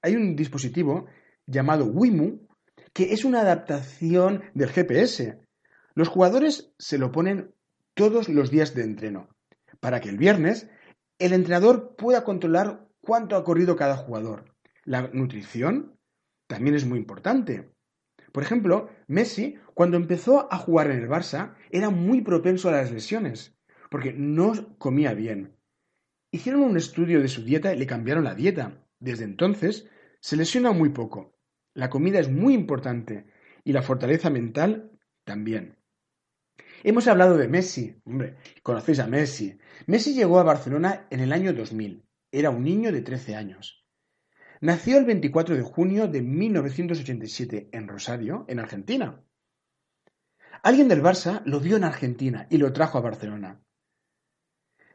hay 0.00 0.16
un 0.16 0.36
dispositivo 0.36 1.04
llamado 1.46 1.84
Wimu 1.84 2.46
que 2.94 3.12
es 3.12 3.26
una 3.26 3.42
adaptación 3.42 4.42
del 4.54 4.70
GPS. 4.70 5.45
Los 5.96 6.08
jugadores 6.08 6.74
se 6.78 6.98
lo 6.98 7.10
ponen 7.10 7.54
todos 7.94 8.28
los 8.28 8.50
días 8.50 8.74
de 8.74 8.82
entreno 8.82 9.30
para 9.80 10.02
que 10.02 10.10
el 10.10 10.18
viernes 10.18 10.68
el 11.18 11.32
entrenador 11.32 11.96
pueda 11.96 12.22
controlar 12.22 12.86
cuánto 13.00 13.34
ha 13.34 13.44
corrido 13.44 13.76
cada 13.76 13.96
jugador. 13.96 14.44
La 14.84 15.08
nutrición 15.14 15.98
también 16.46 16.76
es 16.76 16.84
muy 16.84 16.98
importante. 16.98 17.70
Por 18.30 18.42
ejemplo, 18.42 18.90
Messi, 19.06 19.56
cuando 19.72 19.96
empezó 19.96 20.52
a 20.52 20.58
jugar 20.58 20.90
en 20.90 20.98
el 20.98 21.08
Barça, 21.08 21.54
era 21.70 21.88
muy 21.88 22.20
propenso 22.20 22.68
a 22.68 22.72
las 22.72 22.92
lesiones, 22.92 23.56
porque 23.90 24.12
no 24.12 24.76
comía 24.76 25.14
bien. 25.14 25.56
Hicieron 26.30 26.60
un 26.60 26.76
estudio 26.76 27.22
de 27.22 27.28
su 27.28 27.42
dieta 27.42 27.72
y 27.72 27.78
le 27.78 27.86
cambiaron 27.86 28.24
la 28.24 28.34
dieta. 28.34 28.84
Desde 29.00 29.24
entonces, 29.24 29.88
se 30.20 30.36
lesiona 30.36 30.72
muy 30.72 30.90
poco. 30.90 31.38
La 31.72 31.88
comida 31.88 32.20
es 32.20 32.30
muy 32.30 32.52
importante 32.52 33.24
y 33.64 33.72
la 33.72 33.80
fortaleza 33.80 34.28
mental 34.28 34.90
también. 35.24 35.78
Hemos 36.86 37.08
hablado 37.08 37.36
de 37.36 37.48
Messi. 37.48 38.00
Hombre, 38.04 38.36
conocéis 38.62 39.00
a 39.00 39.08
Messi. 39.08 39.58
Messi 39.86 40.14
llegó 40.14 40.38
a 40.38 40.44
Barcelona 40.44 41.08
en 41.10 41.18
el 41.18 41.32
año 41.32 41.52
2000. 41.52 42.04
Era 42.30 42.50
un 42.50 42.62
niño 42.62 42.92
de 42.92 43.02
13 43.02 43.34
años. 43.34 43.84
Nació 44.60 44.98
el 44.98 45.04
24 45.04 45.56
de 45.56 45.62
junio 45.62 46.06
de 46.06 46.22
1987 46.22 47.70
en 47.72 47.88
Rosario, 47.88 48.44
en 48.48 48.60
Argentina. 48.60 49.20
Alguien 50.62 50.86
del 50.86 51.02
Barça 51.02 51.42
lo 51.44 51.58
vio 51.58 51.76
en 51.76 51.82
Argentina 51.82 52.46
y 52.50 52.58
lo 52.58 52.72
trajo 52.72 52.98
a 52.98 53.02
Barcelona. 53.02 53.60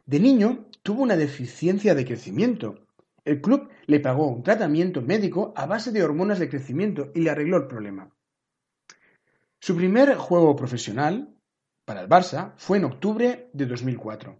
De 0.05 0.19
niño 0.21 0.69
tuvo 0.83 1.03
una 1.03 1.17
deficiencia 1.17 1.93
de 1.93 2.05
crecimiento. 2.05 2.87
El 3.23 3.41
club 3.41 3.69
le 3.85 3.99
pagó 3.99 4.27
un 4.27 4.43
tratamiento 4.43 5.01
médico 5.01 5.53
a 5.55 5.65
base 5.65 5.91
de 5.91 6.03
hormonas 6.03 6.39
de 6.39 6.49
crecimiento 6.49 7.11
y 7.13 7.19
le 7.19 7.29
arregló 7.29 7.57
el 7.57 7.67
problema. 7.67 8.15
Su 9.59 9.75
primer 9.75 10.15
juego 10.15 10.55
profesional 10.55 11.35
para 11.85 12.01
el 12.01 12.09
Barça 12.09 12.53
fue 12.57 12.77
en 12.77 12.85
octubre 12.85 13.49
de 13.53 13.65
2004. 13.65 14.39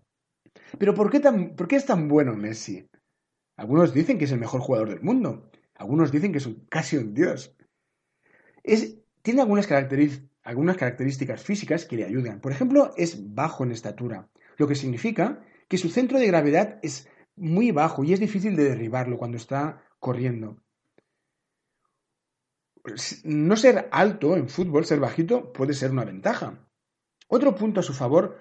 Pero 0.78 0.94
¿por 0.94 1.12
qué, 1.12 1.20
¿por 1.20 1.68
qué 1.68 1.76
es 1.76 1.86
tan 1.86 2.08
bueno 2.08 2.36
Messi? 2.36 2.90
Algunos 3.58 3.94
dicen 3.94 4.18
que 4.18 4.26
es 4.26 4.32
el 4.32 4.40
mejor 4.40 4.62
jugador 4.62 4.90
del 4.90 5.02
mundo. 5.02 5.52
Algunos 5.76 6.12
dicen 6.12 6.32
que 6.32 6.38
es 6.40 6.50
casi 6.70 6.98
un 6.98 7.14
dios. 7.14 7.56
tiene 9.22 9.42
algunas, 9.42 9.68
algunas 10.44 10.78
características 10.78 11.44
físicas 11.44 11.86
que 11.86 11.98
le 11.98 12.06
ayudan. 12.06 12.40
Por 12.40 12.52
ejemplo, 12.52 12.94
es 12.98 13.34
bajo 13.34 13.64
en 13.64 13.72
estatura, 13.72 14.30
lo 14.58 14.68
que 14.68 14.76
significa 14.76 15.44
que 15.68 15.78
su 15.78 15.90
centro 15.90 16.20
de 16.20 16.28
gravedad 16.28 16.80
es 16.82 17.08
muy 17.36 17.72
bajo 17.72 18.04
y 18.04 18.14
es 18.14 18.20
difícil 18.20 18.56
de 18.56 18.66
derribarlo 18.66 19.18
cuando 19.18 19.38
está 19.38 19.84
corriendo. 20.00 20.62
No 23.24 23.56
ser 23.56 23.90
alto 23.92 24.36
en 24.36 24.50
fútbol, 24.50 24.86
ser 24.86 25.00
bajito, 25.00 25.54
puede 25.54 25.74
ser 25.74 25.92
una 25.92 26.06
ventaja. 26.06 26.68
Otro 27.34 27.56
punto 27.56 27.80
a 27.80 27.84
su 27.84 27.94
favor 27.94 28.38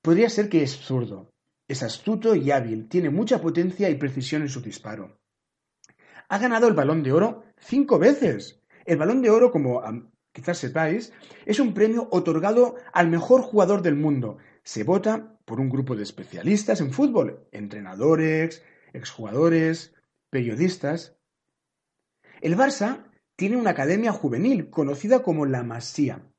podría 0.00 0.30
ser 0.30 0.48
que 0.48 0.62
es 0.62 0.74
zurdo. 0.74 1.30
Es 1.68 1.82
astuto 1.82 2.34
y 2.34 2.50
hábil, 2.50 2.88
tiene 2.88 3.10
mucha 3.10 3.38
potencia 3.38 3.90
y 3.90 3.96
precisión 3.96 4.40
en 4.40 4.48
su 4.48 4.62
disparo. 4.62 5.20
Ha 6.26 6.38
ganado 6.38 6.66
el 6.66 6.72
balón 6.72 7.02
de 7.02 7.12
oro 7.12 7.44
cinco 7.58 7.98
veces. 7.98 8.62
El 8.86 8.96
balón 8.96 9.20
de 9.20 9.28
oro, 9.28 9.52
como 9.52 9.82
quizás 10.32 10.56
sepáis, 10.56 11.12
es 11.44 11.60
un 11.60 11.74
premio 11.74 12.08
otorgado 12.12 12.76
al 12.94 13.10
mejor 13.10 13.42
jugador 13.42 13.82
del 13.82 13.96
mundo. 13.96 14.38
Se 14.64 14.84
vota 14.84 15.38
por 15.44 15.60
un 15.60 15.68
grupo 15.68 15.94
de 15.94 16.04
especialistas 16.04 16.80
en 16.80 16.94
fútbol, 16.94 17.46
entrenadores, 17.52 18.62
exjugadores, 18.94 19.94
periodistas. 20.30 21.14
El 22.40 22.56
Barça 22.56 23.04
tiene 23.36 23.58
una 23.58 23.70
academia 23.70 24.12
juvenil 24.12 24.70
conocida 24.70 25.22
como 25.22 25.44
la 25.44 25.62
Masía. 25.62 26.29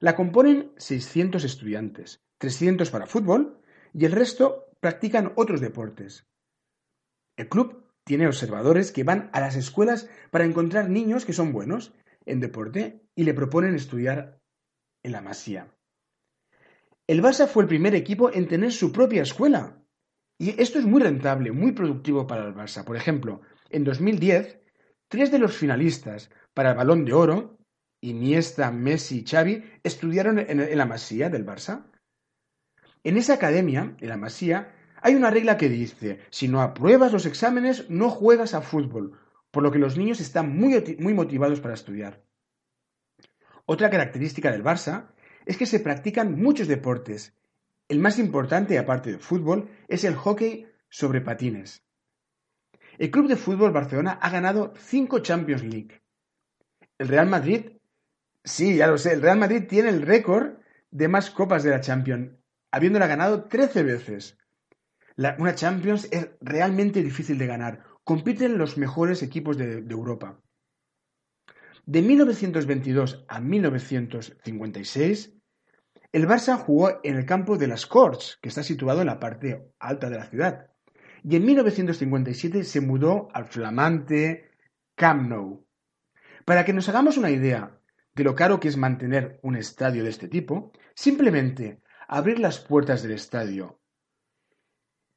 La 0.00 0.16
componen 0.16 0.72
600 0.78 1.44
estudiantes, 1.44 2.24
300 2.38 2.90
para 2.90 3.06
fútbol 3.06 3.60
y 3.92 4.06
el 4.06 4.12
resto 4.12 4.72
practican 4.80 5.32
otros 5.36 5.60
deportes. 5.60 6.26
El 7.36 7.50
club 7.50 7.86
tiene 8.04 8.26
observadores 8.26 8.92
que 8.92 9.04
van 9.04 9.28
a 9.34 9.40
las 9.40 9.56
escuelas 9.56 10.08
para 10.30 10.46
encontrar 10.46 10.88
niños 10.88 11.26
que 11.26 11.34
son 11.34 11.52
buenos 11.52 11.92
en 12.24 12.40
deporte 12.40 13.02
y 13.14 13.24
le 13.24 13.34
proponen 13.34 13.74
estudiar 13.74 14.40
en 15.02 15.12
la 15.12 15.20
Masía. 15.20 15.70
El 17.06 17.22
Barça 17.22 17.46
fue 17.46 17.64
el 17.64 17.68
primer 17.68 17.94
equipo 17.94 18.32
en 18.32 18.48
tener 18.48 18.72
su 18.72 18.92
propia 18.92 19.22
escuela. 19.22 19.82
Y 20.38 20.58
esto 20.62 20.78
es 20.78 20.86
muy 20.86 21.02
rentable, 21.02 21.52
muy 21.52 21.72
productivo 21.72 22.26
para 22.26 22.46
el 22.46 22.54
Barça. 22.54 22.84
Por 22.84 22.96
ejemplo, 22.96 23.42
en 23.68 23.84
2010, 23.84 24.60
tres 25.08 25.30
de 25.30 25.38
los 25.38 25.56
finalistas 25.56 26.30
para 26.54 26.70
el 26.70 26.76
Balón 26.76 27.04
de 27.04 27.12
Oro, 27.12 27.59
Iniesta, 28.00 28.70
Messi 28.70 29.20
y 29.20 29.24
Xavi, 29.24 29.64
estudiaron 29.82 30.38
en 30.38 30.78
la 30.78 30.86
Masía 30.86 31.28
del 31.28 31.46
Barça. 31.46 31.86
En 33.04 33.16
esa 33.16 33.34
academia, 33.34 33.96
en 34.00 34.08
la 34.08 34.16
Masía, 34.16 34.74
hay 35.02 35.14
una 35.14 35.30
regla 35.30 35.56
que 35.56 35.68
dice, 35.68 36.20
si 36.30 36.48
no 36.48 36.60
apruebas 36.60 37.12
los 37.12 37.26
exámenes, 37.26 37.88
no 37.88 38.10
juegas 38.10 38.54
a 38.54 38.60
fútbol, 38.60 39.18
por 39.50 39.62
lo 39.62 39.70
que 39.70 39.78
los 39.78 39.96
niños 39.96 40.20
están 40.20 40.56
muy, 40.56 41.14
motivados 41.14 41.60
para 41.60 41.74
estudiar. 41.74 42.22
Otra 43.66 43.90
característica 43.90 44.50
del 44.50 44.64
Barça 44.64 45.12
es 45.46 45.56
que 45.56 45.66
se 45.66 45.80
practican 45.80 46.40
muchos 46.40 46.68
deportes. 46.68 47.36
El 47.88 47.98
más 47.98 48.18
importante, 48.18 48.78
aparte 48.78 49.10
del 49.10 49.20
fútbol, 49.20 49.70
es 49.88 50.04
el 50.04 50.14
hockey 50.14 50.66
sobre 50.88 51.20
patines. 51.20 51.82
El 52.98 53.10
Club 53.10 53.28
de 53.28 53.36
Fútbol 53.36 53.72
Barcelona 53.72 54.18
ha 54.20 54.28
ganado 54.28 54.74
cinco 54.76 55.20
Champions 55.20 55.62
League. 55.62 56.02
El 56.98 57.08
Real 57.08 57.28
Madrid, 57.28 57.79
sí, 58.50 58.76
ya 58.76 58.86
lo 58.86 58.98
sé, 58.98 59.12
el 59.12 59.22
Real 59.22 59.38
Madrid 59.38 59.64
tiene 59.68 59.88
el 59.88 60.02
récord 60.02 60.58
de 60.90 61.08
más 61.08 61.30
copas 61.30 61.62
de 61.62 61.70
la 61.70 61.80
Champions 61.80 62.40
habiéndola 62.70 63.06
ganado 63.06 63.44
13 63.44 63.82
veces. 63.82 64.38
una 65.38 65.54
Champions 65.54 66.08
es 66.10 66.30
realmente 66.40 67.02
difícil 67.02 67.38
de 67.38 67.46
ganar. 67.46 67.84
Compiten 68.04 68.58
los 68.58 68.76
mejores 68.78 69.22
equipos 69.22 69.56
de, 69.56 69.84
Europa. 69.88 70.40
De 71.84 72.02
1922 72.02 73.24
a 73.28 73.40
1956, 73.40 75.32
el 76.12 76.26
Barça 76.26 76.56
jugó 76.56 77.00
en 77.04 77.16
el 77.16 77.26
campo 77.26 77.56
de 77.56 77.68
las 77.68 77.86
Corts, 77.86 78.38
que 78.42 78.48
está 78.48 78.62
situado 78.62 79.00
en 79.00 79.06
la 79.06 79.20
parte 79.20 79.72
alta 79.78 80.10
de 80.10 80.16
la 80.16 80.26
ciudad. 80.26 80.70
Y 81.22 81.36
en 81.36 81.44
1957 81.44 82.64
se 82.64 82.80
mudó 82.80 83.28
al 83.32 83.46
flamante 83.46 84.50
Camp 84.94 85.28
Nou. 85.28 85.66
Para 86.44 86.64
que 86.64 86.72
nos 86.72 86.88
hagamos 86.88 87.16
una 87.16 87.30
idea 87.30 87.79
de 88.14 88.24
lo 88.24 88.34
caro 88.34 88.60
que 88.60 88.68
es 88.68 88.76
mantener 88.76 89.38
un 89.42 89.56
estadio 89.56 90.04
de 90.04 90.10
este 90.10 90.28
tipo, 90.28 90.72
simplemente 90.94 91.82
abrir 92.08 92.38
las 92.38 92.58
puertas 92.58 93.02
del 93.02 93.12
estadio, 93.12 93.80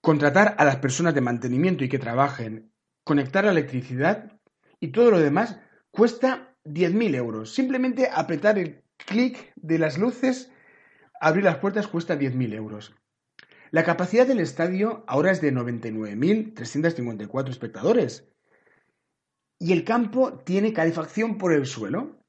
contratar 0.02 0.56
a 0.58 0.66
las 0.66 0.78
personas 0.78 1.16
de 1.16 1.22
mantenimiento 1.22 1.84
y 1.84 1.90
que 1.90 2.00
trabajen, 2.00 2.72
conectar 3.04 3.46
la 3.46 3.52
electricidad 3.52 4.40
y 4.80 4.90
todo 4.90 5.12
lo 5.12 5.20
demás 5.20 5.60
cuesta 5.92 6.56
10.000 6.66 7.16
euros. 7.16 7.54
Simplemente 7.54 8.10
apretar 8.12 8.60
el 8.60 8.84
clic 8.98 9.54
de 9.56 9.80
las 9.80 9.98
luces, 9.98 10.52
abrir 11.20 11.44
las 11.46 11.58
puertas 11.58 11.88
cuesta 11.88 12.18
10.000 12.18 12.54
euros. 12.54 12.94
La 13.72 13.84
capacidad 13.84 14.28
del 14.28 14.40
estadio 14.40 15.04
ahora 15.08 15.32
es 15.32 15.42
de 15.42 15.52
99.354 15.52 17.50
espectadores. 17.50 18.30
Y 19.58 19.74
el 19.74 19.84
campo 19.84 20.38
tiene 20.40 20.74
calefacción 20.74 21.40
por 21.40 21.54
el 21.54 21.66
suelo. 21.66 22.23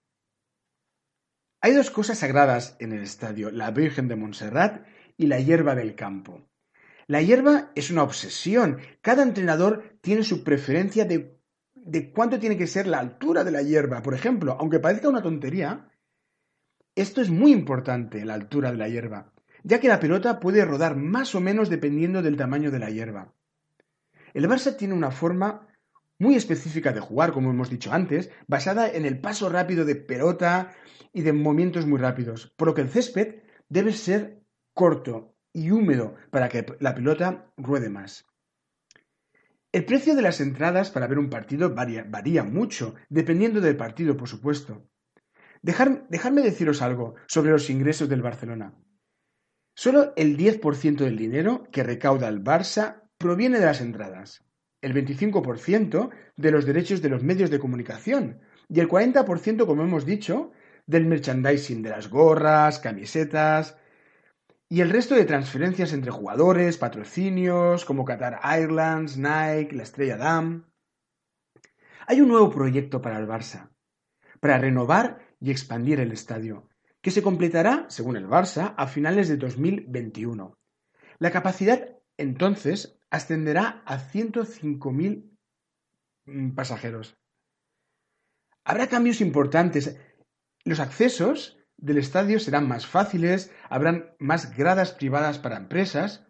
Hay 1.65 1.73
dos 1.73 1.91
cosas 1.91 2.19
sagradas 2.19 2.77
en 2.79 2.93
el 2.93 3.03
estadio, 3.03 3.51
la 3.51 3.71
Virgen 3.71 4.07
de 4.07 4.17
Montserrat 4.17 4.85
y 5.17 5.29
la 5.29 5.41
hierba 5.41 5.75
del 5.75 5.95
campo. 5.95 6.47
La 7.07 7.23
hierba 7.23 7.73
es 7.75 7.91
una 7.91 8.03
obsesión. 8.03 8.81
Cada 9.01 9.23
entrenador 9.23 9.97
tiene 10.03 10.25
su 10.25 10.45
preferencia 10.45 11.07
de, 11.07 11.41
de 11.75 12.13
cuánto 12.13 12.39
tiene 12.39 12.59
que 12.59 12.67
ser 12.67 12.87
la 12.87 12.99
altura 12.99 13.45
de 13.45 13.51
la 13.51 13.63
hierba. 13.63 14.03
Por 14.03 14.13
ejemplo, 14.13 14.59
aunque 14.61 14.79
parezca 14.79 15.09
una 15.09 15.23
tontería, 15.23 15.89
esto 16.95 17.23
es 17.23 17.31
muy 17.31 17.53
importante, 17.53 18.27
la 18.27 18.35
altura 18.35 18.71
de 18.71 18.77
la 18.77 18.89
hierba, 18.91 19.33
ya 19.63 19.81
que 19.81 19.89
la 19.89 20.01
pelota 20.01 20.41
puede 20.41 20.67
rodar 20.67 20.97
más 20.97 21.35
o 21.35 21.41
menos 21.41 21.71
dependiendo 21.71 22.21
del 22.21 22.37
tamaño 22.37 22.71
de 22.71 22.79
la 22.79 22.91
hierba. 22.91 23.33
El 24.35 24.51
Barça 24.51 24.77
tiene 24.77 24.93
una 24.93 25.11
forma 25.11 25.67
muy 26.19 26.37
específica 26.37 26.93
de 26.93 27.01
jugar, 27.01 27.33
como 27.33 27.51
hemos 27.51 27.71
dicho 27.71 27.93
antes, 27.93 28.31
basada 28.47 28.91
en 28.91 29.05
el 29.05 29.21
paso 29.21 29.49
rápido 29.49 29.85
de 29.85 29.97
pelota 29.97 30.73
y 31.13 31.23
de 31.23 31.33
movimientos 31.33 31.87
muy 31.87 31.99
rápidos, 31.99 32.53
por 32.57 32.69
lo 32.69 32.75
que 32.75 32.83
el 32.83 32.89
césped 32.89 33.43
debe 33.69 33.93
ser 33.93 34.43
corto 34.73 35.35
y 35.53 35.71
húmedo 35.71 36.17
para 36.31 36.49
que 36.49 36.67
la 36.81 36.95
pelota 36.95 37.53
ruede 37.57 37.89
más. 37.89 38.27
El 39.73 39.85
precio 39.85 40.15
de 40.15 40.23
las 40.23 40.41
entradas 40.41 40.91
para 40.91 41.09
ver 41.09 41.19
un 41.19 41.31
partido 41.31 41.75
varía, 41.75 42.45
mucho, 42.45 42.95
dependiendo 43.09 43.61
del 43.61 43.77
partido, 43.77 44.17
por 44.17 44.29
supuesto. 44.29 44.89
dejadme 45.63 46.43
deciros 46.43 46.81
algo 46.81 47.17
sobre 47.27 47.51
los 47.51 47.69
ingresos 47.71 48.09
del 48.09 48.23
Barcelona. 48.23 48.75
Solo 49.75 50.13
el 50.15 50.37
10% 50.37 50.99
del 50.99 51.17
dinero 51.17 51.65
que 51.73 51.83
recauda 51.83 52.29
el 52.29 52.45
Barça 52.45 53.03
proviene 53.19 53.59
de 53.59 53.67
las 53.67 53.81
entradas, 53.81 54.45
el 54.85 54.93
25% 54.95 56.11
de 56.37 56.51
los 56.51 56.67
derechos 56.67 57.01
de 57.01 57.09
los 57.09 57.23
medios 57.23 57.51
de 57.51 57.59
comunicación 57.59 58.41
y 58.69 58.81
el 58.81 58.89
40%, 58.89 59.67
como 59.67 59.83
hemos 59.83 60.05
dicho, 60.05 60.53
del 60.87 61.07
merchandising, 61.07 61.83
de 61.83 61.91
las 61.91 62.09
gorras, 62.09 62.79
camisetas, 62.79 63.79
y 64.69 64.81
el 64.81 64.91
resto 64.91 65.15
de 65.15 65.25
transferencias 65.25 65.93
entre 65.93 66.11
jugadores, 66.11 66.79
patrocinios, 66.79 67.85
como 67.85 68.05
Qatar 68.05 68.41
Airlines, 68.43 69.17
Nike, 69.17 69.75
la 69.75 69.83
Estrella 69.85 70.17
Damm. 70.17 70.67
Hay 72.07 72.21
un 72.21 72.29
nuevo 72.29 72.51
proyecto 72.51 73.01
para 73.01 73.19
el 73.19 73.27
Barça, 73.27 73.71
para 74.41 74.59
renovar 74.59 75.21
y 75.41 75.51
expandir 75.51 76.01
el 76.01 76.13
estadio, 76.13 76.69
que 77.01 77.11
se 77.11 77.23
completará, 77.23 77.87
según 77.89 78.17
el 78.17 78.27
Barça, 78.27 78.75
a 78.77 78.87
finales 78.87 79.29
de 79.29 79.37
2021. 79.37 80.59
La 81.19 81.31
capacidad, 81.31 81.97
entonces, 82.17 82.99
ascenderá 83.15 83.83
a 83.87 83.99
105.000 83.99 85.31
mm, 86.27 86.51
pasajeros. 86.55 87.17
Habrá 88.65 88.89
cambios 88.89 89.21
importantes. 89.21 89.97
Los 90.65 90.81
accesos 90.81 91.59
del 91.77 91.99
estadio 91.99 92.41
serán 92.41 92.67
más 92.67 92.87
fáciles, 92.87 93.53
habrán 93.69 94.15
más 94.19 94.57
gradas 94.57 94.93
privadas 94.93 95.39
para 95.39 95.57
empresas. 95.57 96.27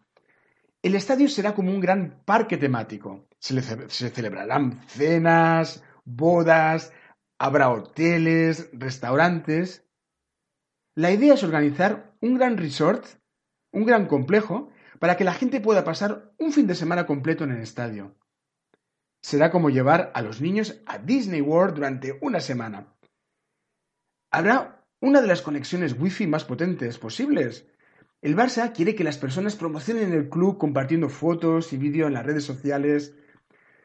El 0.83 0.95
estadio 0.95 1.29
será 1.29 1.55
como 1.55 1.71
un 1.71 1.81
gran 1.81 2.23
parque 2.27 2.59
temático. 2.59 3.29
Se, 3.39 3.63
celebrarán 4.11 4.87
cenas, 4.87 5.83
bodas, 6.05 6.93
habrá 7.39 7.71
hoteles, 7.71 8.69
restaurantes. 8.73 9.87
La 10.95 11.13
idea 11.13 11.35
es 11.35 11.43
organizar 11.43 12.15
un 12.21 12.35
gran 12.35 12.59
resort, 12.59 13.07
un 13.73 13.87
gran 13.87 14.07
complejo, 14.07 14.71
para 15.05 15.19
que 15.19 15.25
la 15.25 15.35
gente 15.35 15.61
pueda 15.61 15.85
pasar 15.85 16.33
un 16.39 16.51
fin 16.51 16.67
de 16.67 16.75
semana 16.75 17.05
completo 17.05 17.45
en 17.45 17.51
el 17.51 17.61
estadio. 17.61 18.17
Será 19.21 19.51
como 19.51 19.69
llevar 19.69 20.11
a 20.15 20.23
los 20.23 20.41
niños 20.41 20.81
a 20.87 20.97
Disney 20.97 21.43
World 21.43 21.75
durante 21.75 22.19
una 22.23 22.41
semana. 22.41 22.97
Habrá 24.31 24.83
una 25.01 25.21
de 25.21 25.27
las 25.27 25.43
conexiones 25.43 25.95
Wi-Fi 26.01 26.27
más 26.27 26.47
potentes 26.47 26.97
posibles. 26.97 27.69
El 28.23 28.35
Barça 28.35 28.73
quiere 28.73 28.95
que 28.95 29.05
las 29.05 29.19
personas 29.19 29.57
promocionen 29.57 30.15
el 30.15 30.31
club 30.31 30.57
compartiendo 30.57 31.11
fotos 31.11 31.75
y 31.75 31.77
vídeos 31.77 32.07
en 32.07 32.15
las 32.15 32.25
redes 32.25 32.45
sociales. 32.45 33.15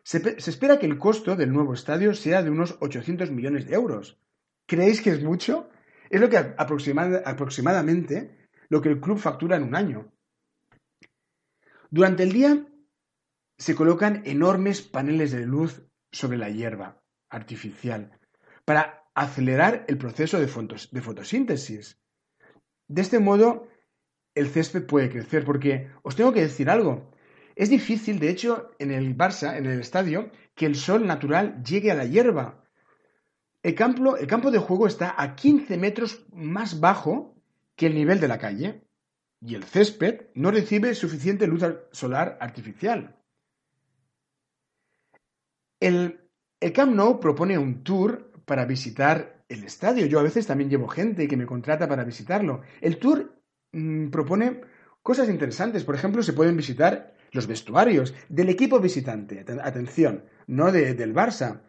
Se, 0.03 0.19
espera 0.37 0.79
que 0.79 0.85
el 0.85 0.97
costo 0.97 1.35
del 1.35 1.51
nuevo 1.51 1.73
estadio 1.73 2.13
sea 2.13 2.43
de 2.43 2.49
unos 2.49 2.77
800 2.79 3.29
millones 3.29 3.67
de 3.67 3.75
euros. 3.75 4.21
¿Creéis 4.65 5.01
que 5.01 5.09
es 5.09 5.21
mucho? 5.21 5.69
Es 6.09 6.21
lo 6.21 6.29
que 6.29 6.37
aproximadamente 6.37 8.47
lo 8.69 8.81
que 8.81 8.87
el 8.87 9.01
club 9.01 9.17
factura 9.17 9.57
en 9.57 9.63
un 9.63 9.75
año. 9.75 10.13
Durante 11.91 12.21
el 12.21 12.31
día 12.31 12.67
se 13.57 13.73
colocan 13.73 14.21
enormes 14.25 14.81
paneles 14.81 15.31
de 15.31 15.45
luz 15.45 15.81
sobre 16.11 16.37
la 16.37 16.49
hierba 16.49 17.01
artificial 17.29 18.11
para 18.63 19.09
acelerar 19.15 19.85
el 19.87 19.97
proceso 19.97 20.39
de, 20.39 20.47
fotosíntesis. 20.47 21.99
De 22.87 23.01
este 23.01 23.19
modo, 23.19 23.67
el 24.35 24.49
césped 24.49 24.85
puede 24.85 25.09
crecer, 25.09 25.43
porque 25.43 25.89
os 26.03 26.15
tengo 26.15 26.31
que 26.31 26.41
decir 26.41 26.69
algo. 26.69 27.11
Es 27.55 27.69
difícil, 27.69 28.19
de 28.19 28.29
hecho, 28.29 28.71
en 28.77 28.91
el 28.91 29.17
Barça, 29.17 29.57
en 29.57 29.65
el 29.65 29.79
estadio, 29.79 30.31
que 30.55 30.67
el 30.67 30.75
sol 30.75 31.07
natural 31.07 31.63
llegue 31.63 31.91
a 31.91 31.95
la 31.95 32.05
hierba. 32.05 32.63
El 33.63 33.73
campo, 33.73 34.15
el 34.15 34.27
campo 34.27 34.51
de 34.51 34.59
juego 34.59 34.85
está 34.85 35.15
a 35.17 35.35
15 35.35 35.77
metros 35.77 36.25
más 36.31 36.79
bajo 36.79 37.35
que 37.75 37.87
el 37.87 37.95
nivel 37.95 38.19
de 38.19 38.27
la 38.27 38.37
calle 38.37 38.88
y 39.41 39.55
el 39.55 39.63
césped 39.63 40.27
no 40.35 40.51
recibe 40.51 40.95
suficiente 40.95 41.47
luz 41.47 41.63
solar 41.91 42.37
artificial. 42.41 43.15
El, 45.79 46.19
el 46.59 46.73
Camp 46.73 46.93
Nou 46.93 47.19
propone 47.19 47.57
un 47.57 47.83
tour 47.83 48.31
para 48.45 48.65
visitar 48.65 49.45
el 49.47 49.63
estadio. 49.63 50.05
Yo 50.05 50.19
a 50.19 50.23
veces 50.23 50.45
también 50.45 50.69
llevo 50.69 50.87
gente 50.87 51.27
que 51.27 51.37
me 51.37 51.45
contrata 51.45 51.87
para 51.87 52.03
visitarlo. 52.03 52.61
El 52.81 52.97
tour 52.97 53.41
mm, 53.71 54.09
propone 54.09 54.61
cosas 55.01 55.29
interesantes. 55.29 55.85
Por 55.85 55.95
ejemplo, 55.95 56.21
se 56.21 56.33
pueden 56.33 56.57
visitar 56.57 57.15
los 57.31 57.47
vestuarios 57.47 58.13
del 58.27 58.49
equipo 58.49 58.79
visitante. 58.79 59.45
Atención, 59.63 60.25
no 60.47 60.71
del 60.71 61.13
Barça. 61.13 61.61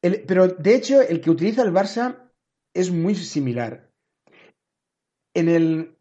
pero 0.00 0.48
de 0.48 0.74
hecho, 0.74 1.00
el 1.02 1.20
que 1.20 1.30
utiliza 1.30 1.62
el 1.62 1.72
Barça 1.72 2.30
es 2.74 2.90
muy 2.90 3.14
similar. 3.16 3.90
En 5.34 5.48
el, 5.48 5.97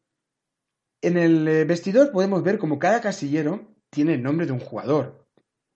en 1.08 1.18
el 1.18 1.48
eh, 1.48 1.66
vestidor 1.66 2.12
podemos 2.12 2.44
ver 2.44 2.58
como 2.58 2.80
cada 2.80 3.02
casillero 3.02 3.74
tiene 3.90 4.14
el 4.16 4.24
nombre 4.24 4.46
de 4.46 4.52
un 4.52 4.60
jugador 4.60 5.26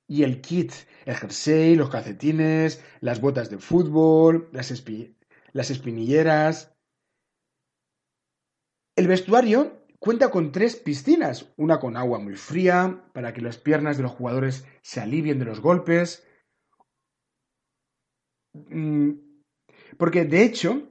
y 0.07 0.23
el 0.23 0.41
kit, 0.41 0.73
el 1.05 1.15
jersey, 1.15 1.75
los 1.75 1.89
calcetines, 1.89 2.83
las 2.99 3.21
botas 3.21 3.49
de 3.49 3.57
fútbol, 3.57 4.49
las, 4.51 4.71
espinilleras. 5.71 6.75
El 8.97 9.07
vestuario 9.07 9.85
cuenta 9.99 10.29
con 10.29 10.51
tres 10.51 10.75
piscinas, 10.75 11.53
una 11.55 11.79
con 11.79 11.95
agua 11.95 12.19
muy 12.19 12.35
fría 12.35 13.05
para 13.13 13.31
que 13.33 13.39
las 13.39 13.57
piernas 13.57 13.95
de 13.95 14.03
los 14.03 14.11
jugadores 14.11 14.65
se 14.81 14.99
alivien 14.99 15.39
de 15.39 15.45
los 15.45 15.61
golpes. 15.61 16.27
Mm, 18.53 19.11
porque 19.97 20.25
de 20.25 20.43
hecho, 20.43 20.89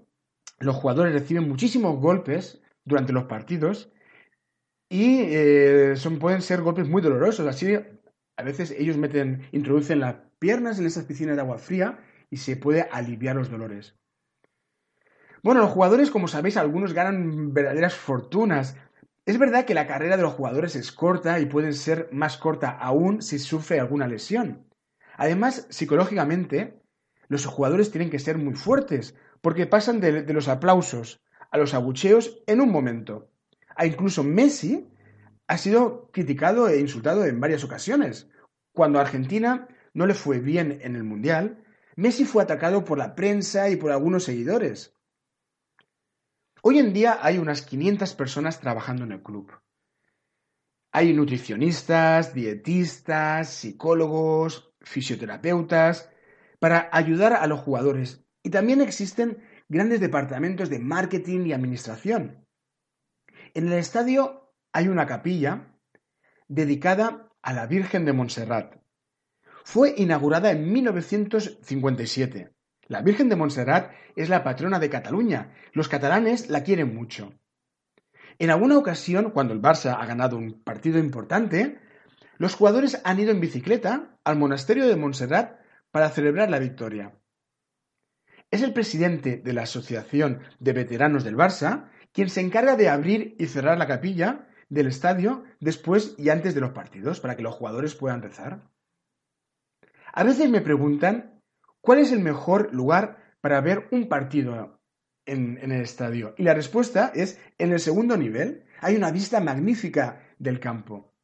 los 0.60 0.76
jugadores 0.76 1.12
reciben 1.12 1.46
muchísimos 1.46 2.00
golpes 2.00 2.62
durante 2.86 3.12
los 3.12 3.24
partidos 3.24 3.92
y 4.90 5.20
eh, 5.20 5.94
son, 5.96 6.18
pueden 6.18 6.42
ser 6.42 6.60
golpes 6.60 6.88
muy 6.88 7.00
dolorosos. 7.00 7.46
Así 7.46 7.74
a 8.36 8.42
veces 8.42 8.72
ellos 8.72 8.98
meten, 8.98 9.48
introducen 9.52 10.00
las 10.00 10.16
piernas 10.38 10.78
en 10.78 10.86
esas 10.86 11.04
piscinas 11.04 11.36
de 11.36 11.42
agua 11.42 11.58
fría 11.58 12.00
y 12.28 12.38
se 12.38 12.56
puede 12.56 12.82
aliviar 12.90 13.36
los 13.36 13.50
dolores. 13.50 13.94
Bueno, 15.42 15.60
los 15.60 15.70
jugadores, 15.70 16.10
como 16.10 16.28
sabéis, 16.28 16.56
algunos 16.56 16.92
ganan 16.92 17.54
verdaderas 17.54 17.94
fortunas. 17.94 18.76
Es 19.24 19.38
verdad 19.38 19.64
que 19.64 19.74
la 19.74 19.86
carrera 19.86 20.16
de 20.16 20.22
los 20.22 20.34
jugadores 20.34 20.74
es 20.74 20.90
corta 20.90 21.38
y 21.38 21.46
puede 21.46 21.72
ser 21.72 22.08
más 22.12 22.36
corta 22.36 22.70
aún 22.70 23.22
si 23.22 23.38
sufre 23.38 23.78
alguna 23.78 24.08
lesión. 24.08 24.66
Además, 25.16 25.66
psicológicamente, 25.70 26.82
los 27.28 27.46
jugadores 27.46 27.92
tienen 27.92 28.10
que 28.10 28.18
ser 28.18 28.38
muy 28.38 28.54
fuertes, 28.54 29.14
porque 29.40 29.66
pasan 29.66 30.00
de 30.00 30.32
los 30.32 30.48
aplausos 30.48 31.22
a 31.52 31.58
los 31.58 31.74
abucheos 31.74 32.42
en 32.46 32.60
un 32.60 32.70
momento. 32.70 33.30
A 33.76 33.86
incluso 33.86 34.22
Messi 34.22 34.88
ha 35.46 35.58
sido 35.58 36.10
criticado 36.12 36.68
e 36.68 36.78
insultado 36.78 37.24
en 37.24 37.40
varias 37.40 37.64
ocasiones. 37.64 38.28
Cuando 38.72 38.98
a 38.98 39.02
Argentina 39.02 39.68
no 39.94 40.06
le 40.06 40.14
fue 40.14 40.38
bien 40.38 40.78
en 40.82 40.96
el 40.96 41.04
Mundial, 41.04 41.64
Messi 41.96 42.24
fue 42.24 42.42
atacado 42.42 42.84
por 42.84 42.98
la 42.98 43.14
prensa 43.14 43.68
y 43.68 43.76
por 43.76 43.90
algunos 43.90 44.24
seguidores. 44.24 44.96
Hoy 46.62 46.78
en 46.78 46.92
día 46.92 47.18
hay 47.22 47.38
unas 47.38 47.62
500 47.62 48.14
personas 48.14 48.60
trabajando 48.60 49.04
en 49.04 49.12
el 49.12 49.22
club. 49.22 49.52
Hay 50.92 51.12
nutricionistas, 51.12 52.34
dietistas, 52.34 53.48
psicólogos, 53.48 54.72
fisioterapeutas, 54.80 56.10
para 56.58 56.88
ayudar 56.92 57.32
a 57.32 57.46
los 57.46 57.60
jugadores. 57.60 58.24
Y 58.42 58.50
también 58.50 58.80
existen 58.80 59.38
grandes 59.68 60.00
departamentos 60.00 60.68
de 60.68 60.78
marketing 60.78 61.46
y 61.46 61.52
administración. 61.52 62.39
En 63.54 63.66
el 63.66 63.72
estadio 63.72 64.52
hay 64.72 64.86
una 64.86 65.06
capilla 65.06 65.74
dedicada 66.46 67.28
a 67.42 67.52
la 67.52 67.66
Virgen 67.66 68.04
de 68.04 68.12
Montserrat. 68.12 68.76
Fue 69.64 69.94
inaugurada 69.96 70.52
en 70.52 70.72
1957. 70.72 72.54
La 72.86 73.02
Virgen 73.02 73.28
de 73.28 73.36
Montserrat 73.36 73.92
es 74.14 74.28
la 74.28 74.44
patrona 74.44 74.78
de 74.78 74.90
Cataluña. 74.90 75.52
Los 75.72 75.88
catalanes 75.88 76.48
la 76.48 76.62
quieren 76.62 76.94
mucho. 76.94 77.32
En 78.38 78.50
alguna 78.50 78.78
ocasión, 78.78 79.30
cuando 79.32 79.52
el 79.52 79.60
Barça 79.60 79.96
ha 80.00 80.06
ganado 80.06 80.36
un 80.36 80.62
partido 80.62 80.98
importante, 80.98 81.78
los 82.38 82.54
jugadores 82.54 83.00
han 83.04 83.18
ido 83.18 83.32
en 83.32 83.40
bicicleta 83.40 84.16
al 84.24 84.38
monasterio 84.38 84.86
de 84.86 84.96
Montserrat 84.96 85.60
para 85.90 86.10
celebrar 86.10 86.50
la 86.50 86.58
victoria. 86.60 87.18
Es 88.50 88.62
el 88.62 88.72
presidente 88.72 89.36
de 89.36 89.52
la 89.52 89.62
Asociación 89.62 90.40
de 90.58 90.72
Veteranos 90.72 91.22
del 91.24 91.36
Barça 91.36 91.90
quien 92.12 92.28
se 92.28 92.40
encarga 92.40 92.76
de 92.76 92.88
abrir 92.88 93.36
y 93.38 93.46
cerrar 93.46 93.78
la 93.78 93.86
capilla 93.86 94.48
del 94.68 94.86
estadio 94.86 95.44
después 95.60 96.14
y 96.18 96.30
antes 96.30 96.54
de 96.54 96.60
los 96.60 96.70
partidos 96.70 97.20
para 97.20 97.36
que 97.36 97.42
los 97.42 97.54
jugadores 97.54 97.94
puedan 97.94 98.22
rezar. 98.22 98.68
A 100.12 100.24
veces 100.24 100.50
me 100.50 100.60
preguntan 100.60 101.40
cuál 101.80 101.98
es 101.98 102.12
el 102.12 102.20
mejor 102.20 102.72
lugar 102.72 103.36
para 103.40 103.60
ver 103.60 103.88
un 103.90 104.08
partido 104.08 104.80
en, 105.26 105.58
en 105.62 105.72
el 105.72 105.82
estadio? 105.82 106.34
Y 106.36 106.42
la 106.42 106.54
respuesta 106.54 107.12
es 107.14 107.38
en 107.58 107.72
el 107.72 107.80
segundo 107.80 108.16
nivel. 108.16 108.64
Hay 108.80 108.96
una 108.96 109.10
vista 109.10 109.40
magnífica 109.40 110.20
del 110.38 110.60
campo. 110.60 111.14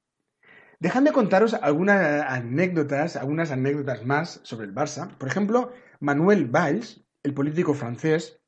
Dejadme 0.79 1.13
contaros 1.13 1.55
algunas 1.55 2.25
anécdotas, 2.29 3.17
algunas 3.17 3.51
anécdotas 3.51 4.05
más 4.05 4.41
sobre 4.43 4.67
el 4.67 4.75
Barça. 4.75 5.17
Por 5.17 5.29
ejemplo, 5.29 5.73
Manuel 6.01 6.47
Valls, 6.47 7.03
el 7.23 7.33
político 7.33 7.73
francés, 7.73 8.41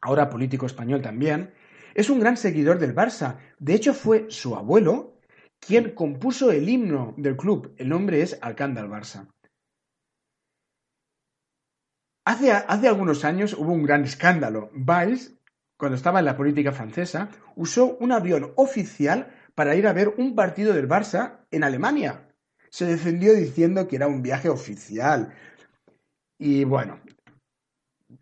ahora 0.00 0.30
político 0.30 0.66
español 0.66 1.02
también, 1.02 1.52
es 1.94 2.10
un 2.10 2.20
gran 2.20 2.36
seguidor 2.36 2.78
del 2.78 2.94
Barça. 2.94 3.38
De 3.58 3.74
hecho, 3.74 3.94
fue 3.94 4.26
su 4.30 4.56
abuelo 4.56 5.20
quien 5.58 5.90
compuso 5.94 6.50
el 6.50 6.68
himno 6.68 7.14
del 7.16 7.36
club. 7.36 7.74
El 7.76 7.90
nombre 7.90 8.22
es 8.22 8.38
Alcándal 8.40 8.88
Barça. 8.88 9.28
Hace, 12.24 12.52
hace, 12.52 12.88
algunos 12.88 13.24
años 13.24 13.54
hubo 13.54 13.72
un 13.72 13.82
gran 13.82 14.04
escándalo. 14.04 14.70
Valls, 14.72 15.34
cuando 15.76 15.96
estaba 15.96 16.20
en 16.20 16.26
la 16.26 16.36
política 16.36 16.72
francesa, 16.72 17.28
usó 17.56 17.96
un 17.96 18.12
avión 18.12 18.52
oficial 18.56 19.34
para 19.54 19.74
ir 19.74 19.86
a 19.86 19.92
ver 19.92 20.14
un 20.16 20.34
partido 20.34 20.72
del 20.72 20.88
Barça 20.88 21.40
en 21.50 21.64
Alemania. 21.64 22.28
Se 22.70 22.86
defendió 22.86 23.34
diciendo 23.34 23.88
que 23.88 23.96
era 23.96 24.06
un 24.06 24.22
viaje 24.22 24.48
oficial. 24.48 25.34
Y 26.38 26.64
bueno, 26.64 27.00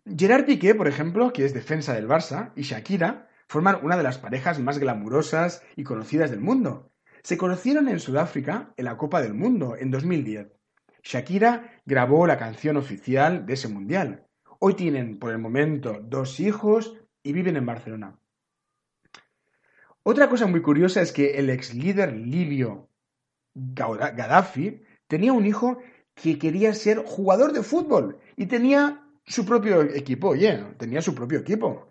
Gerard 0.05 0.45
Piqué, 0.45 0.75
por 0.75 0.87
ejemplo, 0.87 1.33
que 1.33 1.45
es 1.45 1.53
defensa 1.53 1.93
del 1.93 2.07
Barça, 2.07 2.51
y 2.55 2.61
Shakira 2.63 3.29
forman 3.47 3.79
una 3.83 3.97
de 3.97 4.03
las 4.03 4.19
parejas 4.19 4.59
más 4.59 4.77
glamurosas 4.77 5.63
y 5.75 5.83
conocidas 5.83 6.29
del 6.29 6.41
mundo. 6.41 6.91
Se 7.23 7.37
conocieron 7.37 7.89
en 7.89 7.99
Sudáfrica 7.99 8.73
en 8.77 8.85
la 8.85 8.97
Copa 8.97 9.21
del 9.21 9.33
Mundo 9.33 9.75
en 9.77 9.91
2010. 9.91 10.47
Shakira 11.03 11.81
grabó 11.85 12.27
la 12.27 12.37
canción 12.37 12.77
oficial 12.77 13.45
de 13.45 13.53
ese 13.53 13.67
mundial. 13.67 14.27
Hoy 14.59 14.75
tienen 14.75 15.17
por 15.17 15.31
el 15.31 15.39
momento 15.39 15.99
dos 16.03 16.39
hijos 16.39 16.95
y 17.23 17.33
viven 17.33 17.57
en 17.57 17.65
Barcelona. 17.65 18.19
Otra 20.03 20.29
cosa 20.29 20.47
muy 20.47 20.61
curiosa 20.61 21.01
es 21.01 21.11
que 21.11 21.37
el 21.37 21.49
ex 21.49 21.73
líder 21.73 22.13
libio 22.13 22.89
Gaddafi 23.55 24.81
tenía 25.07 25.33
un 25.33 25.45
hijo 25.45 25.79
que 26.13 26.37
quería 26.37 26.73
ser 26.73 27.03
jugador 27.05 27.53
de 27.53 27.63
fútbol 27.63 28.19
y 28.35 28.45
tenía 28.45 29.08
su 29.29 29.45
propio 29.45 29.81
equipo, 29.81 30.29
oye, 30.29 30.61
tenía 30.77 31.01
su 31.01 31.15
propio 31.15 31.39
equipo. 31.39 31.87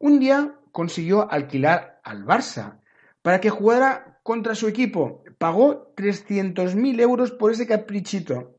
Un 0.00 0.18
día 0.18 0.58
consiguió 0.72 1.30
alquilar 1.30 2.00
al 2.02 2.24
Barça 2.24 2.80
para 3.20 3.40
que 3.40 3.50
jugara 3.50 4.18
contra 4.22 4.54
su 4.54 4.66
equipo. 4.66 5.22
Pagó 5.38 5.94
300.000 5.94 7.00
euros 7.00 7.30
por 7.30 7.52
ese 7.52 7.66
caprichito. 7.66 8.58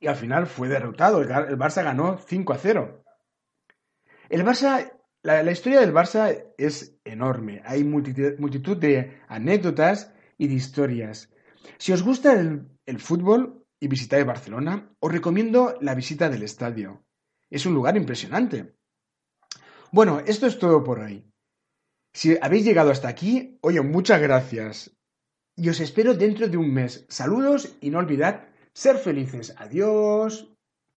Y 0.00 0.08
al 0.08 0.16
final 0.16 0.46
fue 0.46 0.68
derrotado. 0.68 1.22
El 1.22 1.28
Barça 1.56 1.82
ganó 1.82 2.18
5 2.18 2.52
a 2.52 2.58
0. 2.58 3.04
El 4.28 4.44
Barça 4.44 4.90
la, 5.24 5.50
historia 5.50 5.80
del 5.80 5.94
Barça 5.94 6.44
es 6.58 6.98
enorme. 7.04 7.62
Hay 7.64 7.82
multitud, 7.82 8.76
de 8.76 9.18
anécdotas 9.28 10.12
y 10.36 10.48
de 10.48 10.54
historias. 10.54 11.32
Si 11.78 11.92
os 11.92 12.02
gusta 12.02 12.34
el, 12.34 12.68
el 12.84 13.00
fútbol 13.00 13.63
y 13.84 13.88
visitáis 13.88 14.24
Barcelona, 14.24 14.74
os 14.98 15.12
recomiendo 15.12 15.76
la 15.82 15.94
visita 15.94 16.30
del 16.30 16.42
estadio. 16.42 17.04
Es 17.50 17.66
un 17.66 17.74
lugar 17.74 17.98
impresionante. 17.98 18.78
Bueno, 19.92 20.20
esto 20.20 20.46
es 20.46 20.58
todo 20.58 20.82
por 20.82 21.00
hoy. 21.00 21.30
Si 22.14 22.38
habéis 22.40 22.64
llegado 22.64 22.90
hasta 22.90 23.08
aquí, 23.08 23.58
oye, 23.60 23.82
muchas 23.82 24.22
gracias. 24.22 24.96
Y 25.54 25.68
os 25.68 25.80
espero 25.80 26.14
dentro 26.14 26.48
de 26.48 26.56
un 26.56 26.72
mes. 26.72 27.04
Saludos 27.10 27.76
y 27.82 27.90
no 27.90 27.98
olvidad 27.98 28.48
ser 28.72 28.96
felices. 28.96 29.54
Adiós. 29.58 30.53